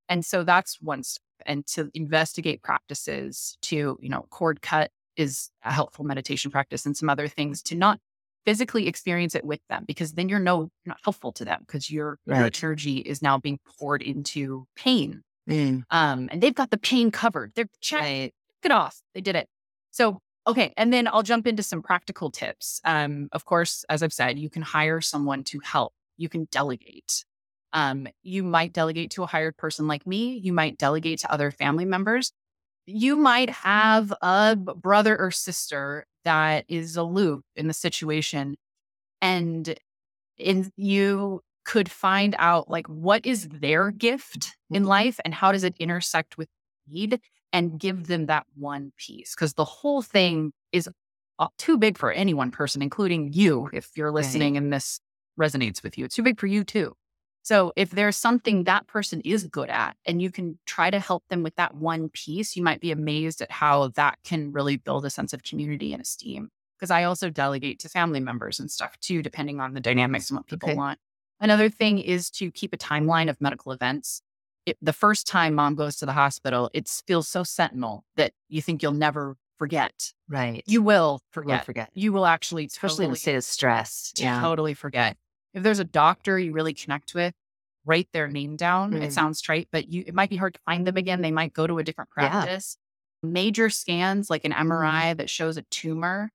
[0.09, 1.21] And so that's one step.
[1.45, 6.95] And to investigate practices to, you know, cord cut is a helpful meditation practice and
[6.95, 7.99] some other things to not
[8.45, 11.89] physically experience it with them because then you're no you're not helpful to them because
[11.91, 12.63] your, your Right.
[12.63, 15.23] energy is now being poured into pain.
[15.49, 17.51] Mm, Um, and they've got the pain covered.
[17.55, 18.33] They're check Right.
[18.63, 19.01] it off.
[19.13, 19.47] They did it.
[19.91, 20.73] So, okay.
[20.77, 22.81] And then I'll jump into some practical tips.
[22.85, 25.93] Um, of course, as I've said, you can hire someone to help.
[26.17, 27.25] You can delegate.
[27.73, 30.37] Um, you might delegate to a hired person like me.
[30.37, 32.31] You might delegate to other family members.
[32.87, 38.55] You might have a brother or sister that is aloof in the situation.
[39.21, 39.75] And
[40.37, 44.87] in, you could find out like what is their gift in Mhm.
[44.87, 46.49] life and how does it intersect with
[46.87, 47.19] need
[47.55, 50.89] and give them that one piece because the whole thing is
[51.57, 54.99] too big for any one person including you if you're listening and this
[55.39, 56.03] resonates with you.
[56.03, 56.93] It's too big for you too.
[57.43, 61.23] So if there's something that person is good at and you can try to help
[61.29, 65.05] them with that one piece you might be amazed at how that can really build
[65.05, 66.49] a sense of community and esteem.
[66.77, 70.37] Because i also delegate to family members and stuff too depending on the dynamics and
[70.37, 70.75] what people Okay.
[70.75, 70.99] want.
[71.39, 74.21] Another thing is to keep a timeline of medical events
[74.65, 78.61] it, the first time mom goes to the hospital, it feels so sentinel that you
[78.61, 80.13] think you'll never forget.
[80.27, 80.63] Right.
[80.65, 81.65] You will will forget.
[81.65, 81.89] forget.
[81.93, 84.13] You will actually, Especially in a state of stress.
[84.17, 84.41] Yeah.
[84.41, 85.17] totally forget.
[85.53, 87.33] If there's a doctor you really connect with,
[87.85, 88.91] write their name down.
[88.91, 89.03] Mm.
[89.03, 91.21] It sounds trite, but you it might be hard to find them again.
[91.21, 92.29] They might go to a different Yeah.
[92.29, 92.77] practice.
[93.23, 96.31] Major scans like an MRI that shows a tumor,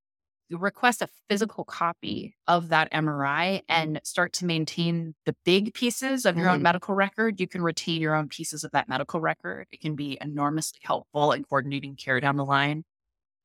[0.58, 6.36] request a physical copy of that MRI and start to maintain the big pieces of
[6.36, 6.62] your own Mm.
[6.62, 7.40] medical record.
[7.40, 9.66] You can retain your own pieces of that medical record.
[9.70, 12.84] It can be enormously helpful in coordinating care down the line.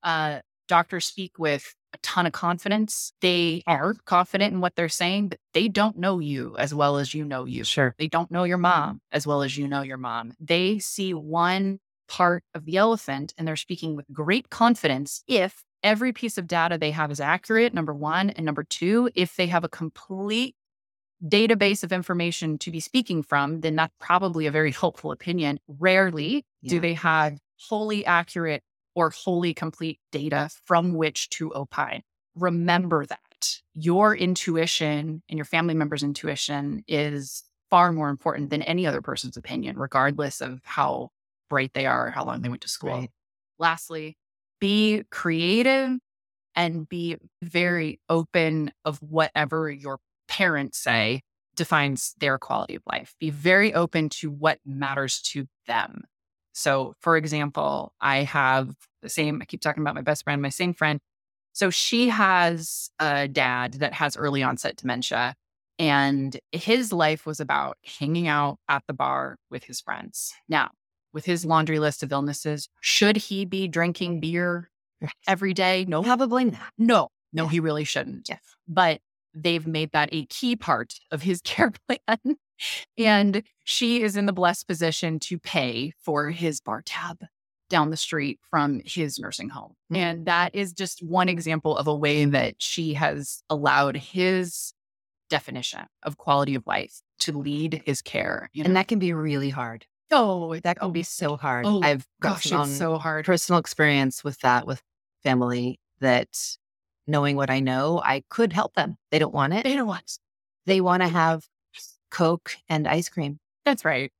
[0.03, 3.13] Uh, doctors speak with a ton of confidence.
[3.21, 7.13] They are confident in what they're saying, but they don't know you as well as
[7.13, 7.63] you know you.
[7.63, 7.95] Sure.
[7.97, 10.33] They don't know your mom as well as you know your mom.
[10.39, 16.11] They see one part of the elephant and they're speaking with great confidence if every
[16.11, 18.31] piece of data they have is accurate, number one.
[18.31, 20.55] And number two, if they have a complete
[21.23, 25.59] database of information to be speaking from, then that's probably a very helpful opinion.
[25.67, 28.63] Rarely do they have wholly accurate
[28.95, 32.01] or wholly complete data from which to opine.
[32.35, 33.19] Remember that
[33.75, 39.37] your intuition and your family member's intuition is far more important than any other person's
[39.37, 41.11] opinion, regardless of how
[41.49, 42.91] bright they are or how long they went to school.
[42.91, 43.11] Right.
[43.59, 44.17] Lastly,
[44.59, 45.97] be creative
[46.55, 51.21] and be very open of whatever your parents say
[51.55, 53.15] defines their quality of life.
[53.19, 56.03] Be very open to what matters to them.
[56.53, 60.49] So, for example, I have the same, I keep talking about my best friend, my
[60.49, 60.99] same friend.
[61.53, 65.35] So, she has a dad that has early onset dementia,
[65.77, 70.33] and his life was about hanging out at the bar with his friends.
[70.47, 70.71] Now,
[71.15, 74.69] with his laundry list of illnesses, should he be drinking beer
[75.27, 75.85] every day?
[75.87, 76.61] No, Probably not.
[76.77, 77.49] no, no, Yeah.
[77.49, 78.29] he really shouldn't.
[78.29, 78.37] Yeah.
[78.67, 79.01] But
[79.33, 82.35] they've made that a key part of his care plan.
[82.97, 87.23] and she is in the blessed position to pay for his bar tab
[87.69, 89.73] down the street from his nursing home.
[89.91, 89.97] Mm.
[89.97, 94.73] And that is just one example of a way that she has allowed his
[95.29, 98.49] definition of quality of life to lead his care.
[98.53, 98.67] You know?
[98.67, 99.85] And that can be really hard.
[100.11, 101.65] Oh, That can be oh, so hard.
[101.65, 103.25] Oh, I've got gosh, it's so hard.
[103.25, 104.81] personal experience with that with
[105.23, 106.29] family that
[107.07, 108.97] knowing what I know, I could help them.
[109.11, 109.63] They don't want it.
[109.63, 110.19] They don't want.
[110.65, 111.45] They want to have
[112.11, 113.39] Coke and ice cream.
[113.65, 114.11] That's right.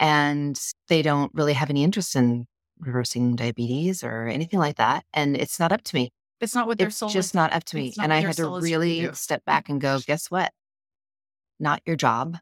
[0.00, 2.46] and they don't really have any interest in
[2.78, 5.04] reversing diabetes or anything like that.
[5.12, 6.10] And it's not up to me.
[6.40, 7.34] It's not what their It's soul just is.
[7.34, 7.94] not up to me.
[8.00, 9.44] And I had to soul is to really step mm.
[9.46, 10.52] back and go, guess what?
[11.60, 12.38] Not your job.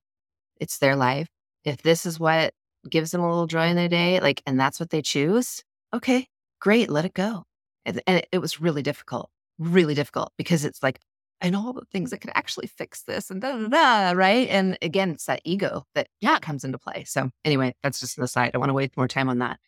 [0.59, 1.29] It's their life.
[1.65, 2.55] If this is what
[2.89, 5.63] gives them a little joy in their day, like, and that's what they choose,
[5.95, 6.27] okay,
[6.61, 7.45] great, let it go.
[7.85, 11.01] And, and it, it was really difficult, really difficult because it's like,
[11.41, 14.49] I know all the things that could actually fix this and da da da, right?
[14.49, 16.39] And again, it's that ego that Yeah.
[16.39, 17.05] comes into play.
[17.05, 18.53] So anyway, that's just an aside.
[18.55, 19.59] I want to waste more time on that.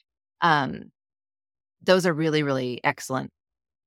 [0.41, 0.93] Um,
[1.83, 3.31] those are really, really excellent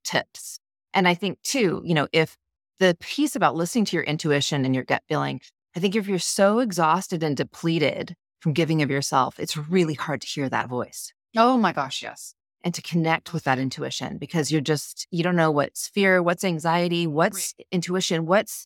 [0.03, 0.59] tips.
[0.93, 2.37] And I think too, you know, if
[2.79, 5.41] the piece about listening to your intuition and your gut feeling,
[5.75, 10.21] I think if you're so exhausted and depleted from giving of yourself, it's really hard
[10.21, 12.33] to hear that voice Oh my gosh, yes.
[12.63, 16.43] and to connect with that intuition because you're just, you don't know what's fear, what's
[16.43, 18.65] anxiety, what's intuition, what's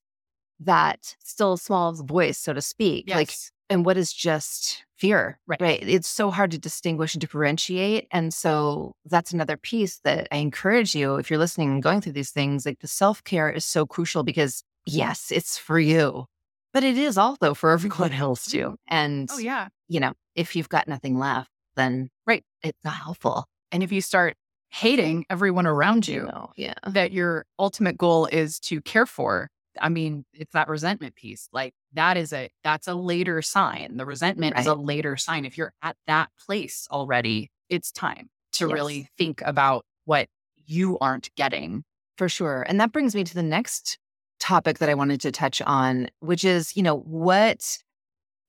[0.59, 3.05] that still small voice, so to speak.
[3.07, 3.15] Yes.
[3.15, 3.33] Like,
[3.69, 5.61] and what is just fear, Right.
[5.61, 5.79] right?
[5.81, 8.07] It's so hard to distinguish and differentiate.
[8.11, 12.11] And so that's another piece that I encourage you if you're listening and going through
[12.13, 16.25] these things, like the self care is so crucial because, yes, it's for you,
[16.73, 18.75] but it is also for everyone else too.
[18.87, 19.67] And, oh yeah.
[19.87, 22.43] you know, if you've got nothing left, then Right.
[22.63, 23.45] it's not helpful.
[23.71, 24.35] And if you start
[24.69, 26.73] hating everyone around you, know, yeah.
[26.87, 29.49] that your ultimate goal is to care for,
[29.79, 31.47] I mean, it's that resentment piece.
[31.53, 33.95] Like that is a that's a later sign.
[33.97, 35.45] The resentment is a later sign.
[35.45, 38.73] If you're at that place already, it's time to Yes.
[38.73, 40.27] really think about what
[40.65, 41.83] you aren't getting.
[42.17, 42.63] For sure.
[42.67, 43.97] And that brings me to the next
[44.41, 47.77] topic that I wanted to touch on, which is, you know, what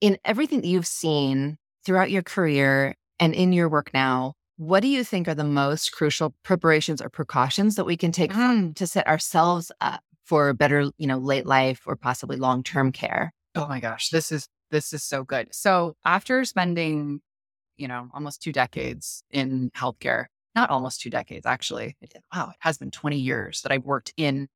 [0.00, 4.88] in everything that you've seen throughout your career and in your work now, what do
[4.88, 8.74] you think are the most crucial preparations or precautions that we can take Mm.
[8.76, 13.32] to set ourselves up for better, you know, late life or possibly long-term care?
[13.54, 15.54] Oh my gosh, this is this is so good.
[15.54, 17.20] So after spending,
[17.76, 21.96] you know, almost two decades in healthcare, not almost two decades actually.
[22.34, 24.48] Wow, it has been 20 years that I've worked in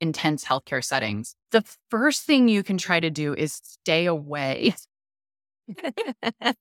[0.00, 1.34] intense healthcare settings.
[1.50, 4.74] The first thing you can try to do is stay away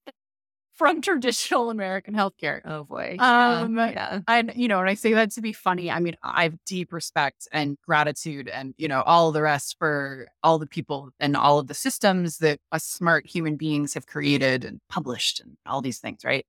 [0.78, 2.62] from traditional American healthcare.
[2.64, 3.18] Oh boy.
[3.20, 4.20] Um, yeah.
[4.28, 5.90] And you know, and I say that to be funny.
[5.90, 10.28] I mean, I have deep respect and gratitude, and you know, all the rest for
[10.44, 14.64] all the people and all of the systems that us smart human beings have created
[14.64, 16.46] and published, and all these things, right?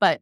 [0.00, 0.20] But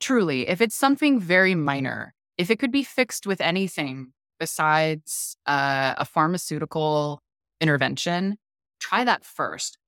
[0.00, 5.94] truly, if it's something very minor, if it could be fixed with anything besides uh,
[5.96, 7.20] a pharmaceutical
[7.60, 8.36] intervention,
[8.80, 9.78] try that first.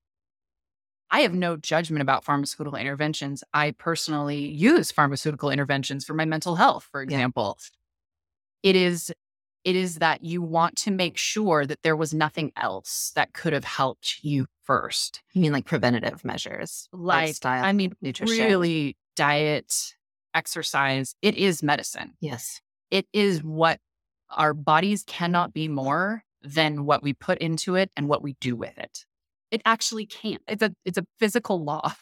[1.11, 3.45] I have no judgment about pharmaceutical interventions.
[3.55, 7.05] I personally use pharmaceutical interventions for my mental health, for Yeah.
[7.05, 7.59] example.
[8.63, 9.13] It is
[9.65, 13.53] it is that you want to make sure that there was nothing else that could
[13.53, 15.23] have helped you first.
[15.33, 16.89] You mean like preventative measures?
[16.93, 18.47] Like lifestyle, I mean nutrition.
[18.47, 19.97] really diet,
[20.35, 22.15] exercise, it is medicine.
[22.21, 22.61] Yes.
[22.93, 23.81] It is what
[24.31, 28.57] our bodies cannot be more than what we put into it and what we do
[28.57, 29.05] with it.
[29.51, 30.43] It actually can't.
[30.49, 31.93] It's a it's a physical law,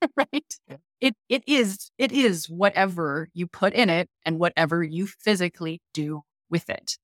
[0.16, 0.54] right?
[0.68, 0.76] Yeah.
[1.00, 6.22] It it is it is whatever you put in it and whatever you physically do
[6.48, 6.96] with it.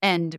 [0.00, 0.36] And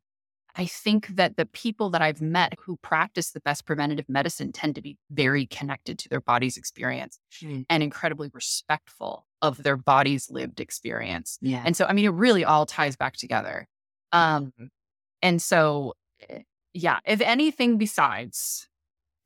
[0.57, 4.75] I think that the people that I've met who practice the best preventative medicine tend
[4.75, 7.61] to be very connected to their body's experience hmm.
[7.69, 11.38] and incredibly respectful of their body's lived experience.
[11.41, 11.61] Yeah.
[11.65, 13.67] And so, I mean, it really all ties back together.
[14.12, 14.53] Um,
[15.22, 15.93] and so,
[16.30, 16.41] eh,
[16.74, 18.68] yeah, if anything besides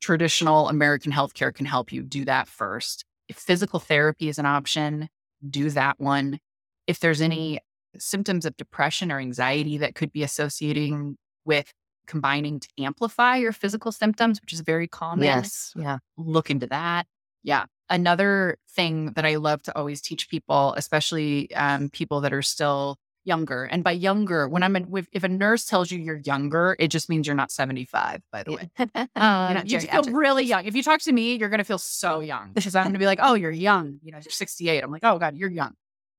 [0.00, 3.04] traditional American healthcare can help you, do that first.
[3.28, 5.08] If physical therapy is an option,
[5.48, 6.40] do that one.
[6.86, 7.60] If there's any
[7.98, 11.72] symptoms of depression or anxiety that could be associating with
[12.06, 15.72] combining to amplify your physical symptoms, which is very common, yes.
[15.76, 15.98] Yeah.
[16.16, 17.06] look into that.
[17.42, 17.66] Yeah.
[17.88, 22.98] Another thing that I love to always teach people, especially um, people that are still
[23.24, 26.88] younger, and by younger, when I'm in, if, a nurse tells you you're younger, it
[26.88, 28.70] just means you're not 75, by the way.
[29.16, 30.64] Um, you feel really young.
[30.64, 32.98] If you talk to me, you're going to feel so young because I'm going to
[32.98, 33.98] be like, oh, you're young.
[34.02, 34.82] You know, you're 68.
[34.82, 35.74] I'm like, oh, God, you're young.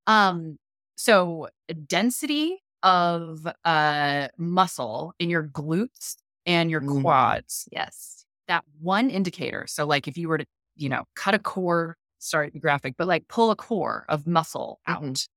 [0.07, 0.57] Um,
[0.95, 1.47] so
[1.87, 7.01] density of uh, muscle in your glutes and your Mm.
[7.01, 8.25] quads yes.
[8.47, 9.65] that one indicator.
[9.67, 10.45] So, like if you were to,
[10.75, 14.25] you know, cut a core, sorry to be graphic, but like pull a core of
[14.27, 15.27] muscle out Mhm.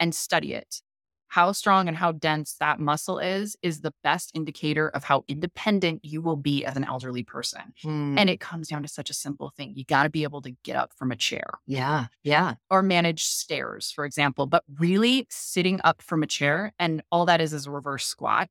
[0.00, 0.80] and study it,
[1.32, 6.04] how strong and how dense that muscle is, is the best indicator of how independent
[6.04, 7.62] you will be as an elderly person.
[7.82, 9.72] Mm, And it comes down to such a simple thing.
[9.74, 12.08] You got to be able to get up from a chair yeah.
[12.22, 12.56] Yeah.
[12.68, 16.74] or manage stairs, for example, but really sitting up from a chair.
[16.78, 18.50] And all that is is a reverse squat.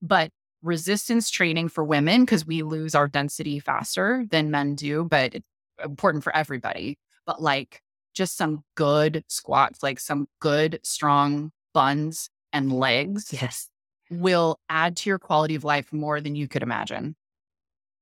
[0.00, 0.30] But
[0.62, 5.46] resistance training for women, because we lose our density faster than men do, but it's
[5.84, 6.96] important for everybody.
[7.26, 7.82] But like
[8.14, 13.68] just some good squats, like some good, strong buns and legs Yes.
[14.10, 17.16] will add to your quality of life more than you could imagine.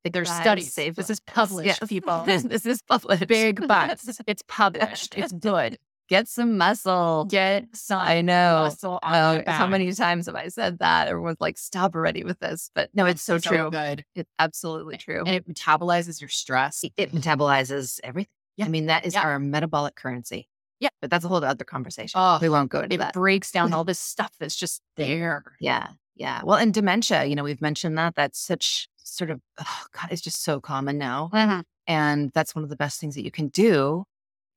[0.05, 0.75] There's studies.
[0.75, 1.89] This is published, Yes.
[1.89, 2.23] people.
[2.25, 3.27] this, this is published.
[3.27, 4.21] Big butts.
[4.27, 5.17] It's published.
[5.17, 5.79] It's good.
[6.09, 7.25] Get some muscle.
[7.31, 8.65] Get some I know.
[8.65, 9.49] muscle on oh, back.
[9.57, 11.09] how many times have I said that?
[11.09, 12.71] Everyone's like, stop already with this.
[12.75, 13.71] But no, it's so, true.
[13.71, 14.05] good.
[14.15, 15.21] It's absolutely true.
[15.25, 16.85] And it metabolizes your stress.
[16.97, 18.29] it metabolizes everything.
[18.57, 18.67] Yeah.
[18.67, 19.23] I mean, that is Yeah.
[19.23, 20.49] our metabolic currency.
[20.83, 20.89] Yeah.
[21.01, 22.19] But that's a whole other conversation.
[22.21, 23.13] Oh, we won't go into It that.
[23.15, 25.45] breaks down all this stuff that's just there.
[25.61, 25.91] Yeah.
[26.17, 26.43] Yeah.
[26.45, 28.17] Well, and dementia, you know, we've mentioned that.
[28.17, 31.31] That's such sort of, oh God, it's just so common now.
[31.33, 31.61] Mm-hmm.
[31.87, 34.05] And that's one of the best things that you can do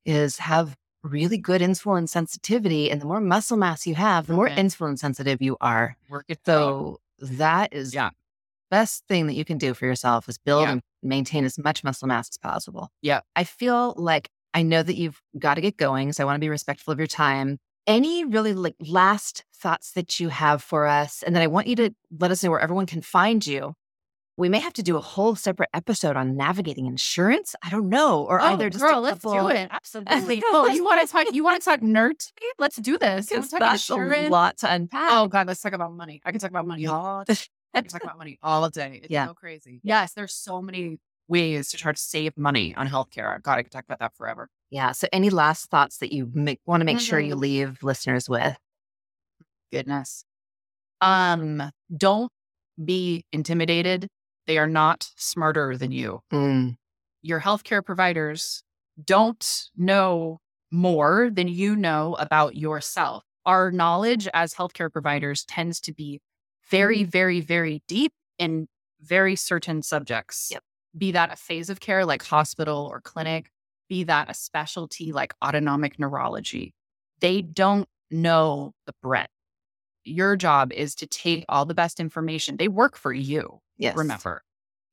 [0.04, 2.90] is have really good insulin sensitivity.
[2.90, 4.60] And the more muscle mass you have, the more Okay.
[4.60, 5.96] insulin sensitive you are.
[6.10, 6.44] Work it out.
[6.46, 8.10] So that is Yeah.
[8.70, 10.72] best thing that you can do for yourself is build Yeah.
[10.72, 12.90] and maintain as much muscle mass as possible.
[13.02, 13.20] Yeah.
[13.36, 16.40] I feel like I know that you've got to get going, so I want to
[16.40, 17.58] be respectful of your time.
[17.86, 21.22] Any really like last thoughts that you have for us?
[21.22, 23.74] And then I want you to let us know where everyone can find you.
[24.38, 27.54] We may have to do a whole separate episode on navigating insurance.
[27.62, 29.68] I don't know, or Oh, either just a girl, let's do it.
[29.70, 30.42] Absolutely.
[30.46, 31.34] oh, you want to talk?
[31.34, 32.26] You want to talk nerd?
[32.58, 33.26] Let's do this.
[33.26, 33.94] To talk that's a
[34.30, 35.12] lot to oh, unpack.
[35.12, 36.22] Oh God, let's talk about money.
[36.24, 37.34] I can talk about money all day.
[37.74, 39.00] I can talk about money all day.
[39.02, 39.26] It's Yeah.
[39.26, 39.80] so crazy.
[39.82, 40.98] Yes, there's so many
[41.28, 43.42] ways to try to save money on healthcare.
[43.42, 44.48] God, I could talk about that forever.
[44.70, 44.92] Yeah.
[44.92, 47.40] So, any last thoughts that you make, want to make sure you Mhm.
[47.40, 48.56] leave listeners with?
[49.72, 50.24] Goodness.
[51.00, 52.30] Um, don't
[52.82, 54.08] be intimidated.
[54.46, 56.20] They are not smarter than you.
[56.32, 56.76] Mm,
[57.22, 58.62] Your healthcare providers
[59.04, 60.38] don't know
[60.70, 63.24] more than you know about yourself.
[63.44, 66.20] Our knowledge as healthcare providers tends to be
[66.70, 68.68] very, very, very deep in
[69.00, 70.48] very certain subjects.
[70.52, 70.62] Yep.
[70.96, 73.50] Be that a phase of care like hospital or clinic,
[73.88, 76.74] be that a specialty like autonomic neurology.
[77.20, 79.30] They don't know the breadth.
[80.04, 82.56] Your job is to take all the best information.
[82.56, 83.96] They work for you yes.
[83.96, 84.42] remember.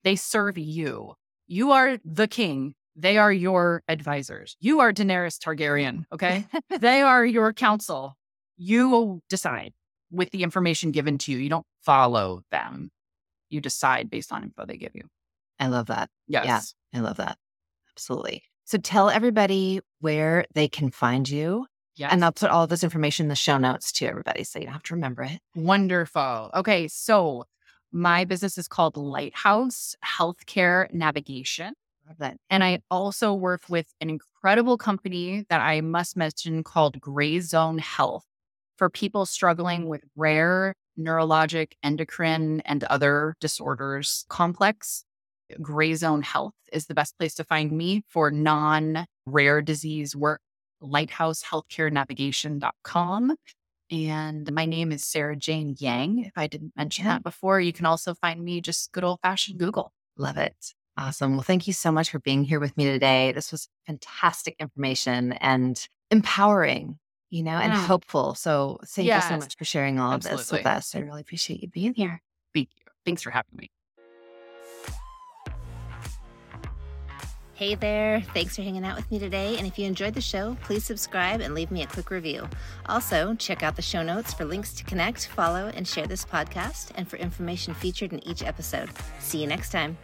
[0.04, 1.14] They serve you.
[1.48, 2.76] You are the king.
[2.96, 4.56] They are your advisors.
[4.60, 6.46] You are Daenerys Targaryen, okay?
[6.80, 8.16] they are your counsel.
[8.58, 9.74] You decide
[10.12, 11.40] with the information given to you.
[11.40, 12.92] You don't follow them.
[13.50, 15.04] You decide based on info they give you.
[15.64, 16.10] I love that.
[16.28, 16.76] Yes.
[16.94, 17.38] I love that.
[17.96, 18.44] Absolutely.
[18.66, 21.68] So tell everybody where they can find you.
[21.96, 22.12] Yes.
[22.12, 24.66] And I'll put all of this information in the show notes to everybody so you
[24.66, 25.40] don't have to remember it.
[25.56, 26.50] Wonderful.
[26.54, 27.46] Okay, so
[27.92, 31.74] my business is called Lighthouse Healthcare Navigation.
[32.50, 37.78] And I also work with an incredible company that I must mention called Gray Zone
[37.78, 38.26] Health
[38.76, 45.06] for people struggling with rare neurologic, endocrine, and other disorders complex.
[45.62, 50.42] Gray Zone Health is the best place to find me for non rare disease work.
[50.82, 53.36] LighthouseHealthcareNavigation.com.
[53.92, 56.20] And my name is Sarah Jane Yang.
[56.26, 57.14] If I didn't mention Yeah.
[57.14, 59.94] that before, you can also find me just good old fashioned Google.
[60.18, 60.74] Love it.
[60.98, 61.34] Awesome.
[61.34, 63.32] Well, thank you so much for being here with me today.
[63.32, 67.00] This was fantastic information and empowering,
[67.30, 67.86] you know, and Mm.
[67.86, 68.34] hopeful.
[68.36, 70.96] So thank you so much for sharing all of this with us.
[70.96, 72.22] I really appreciate you being here.
[72.54, 72.84] Thank you.
[73.06, 73.72] Thanks for having me.
[77.56, 79.58] Hey there, thanks for hanging out with me today.
[79.60, 82.50] And if you enjoyed the show, please subscribe and leave me a quick review.
[82.88, 86.90] Also, check out the show notes for links to connect, follow, and share this podcast,
[86.96, 88.90] and for information featured in each episode.
[89.20, 89.96] See you next time.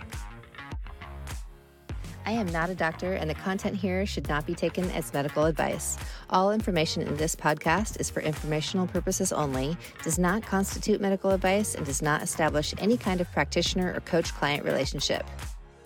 [2.28, 5.46] I am not a doctor, and the content here should not be taken as medical
[5.46, 5.98] advice.
[6.30, 11.74] All information in this podcast is for informational purposes only, does not constitute medical advice,
[11.74, 15.26] and does not establish any kind of practitioner or coach client relationship.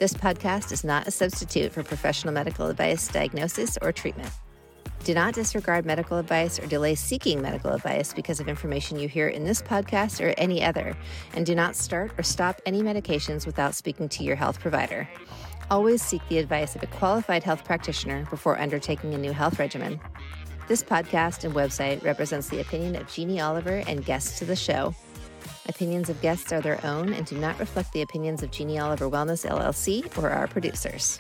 [0.04, 4.30] This podcast is not a substitute for professional medical advice, diagnosis, or treatment.
[5.06, 9.30] Do not disregard medical advice or delay seeking medical advice because of information you hear
[9.30, 10.98] in this podcast or any other,
[11.36, 15.08] and do not start or stop any medications without speaking to your health provider.
[15.72, 20.02] Always seek the advice of a qualified health practitioner before undertaking a new health regimen.
[20.68, 24.94] This podcast and website represents the opinion of Jeannie Oliver and guests to the show.
[25.68, 29.10] Opinions of guests are their own and do not reflect the opinions of Jeannie Oliver
[29.10, 31.20] Wellness LLC or our producers.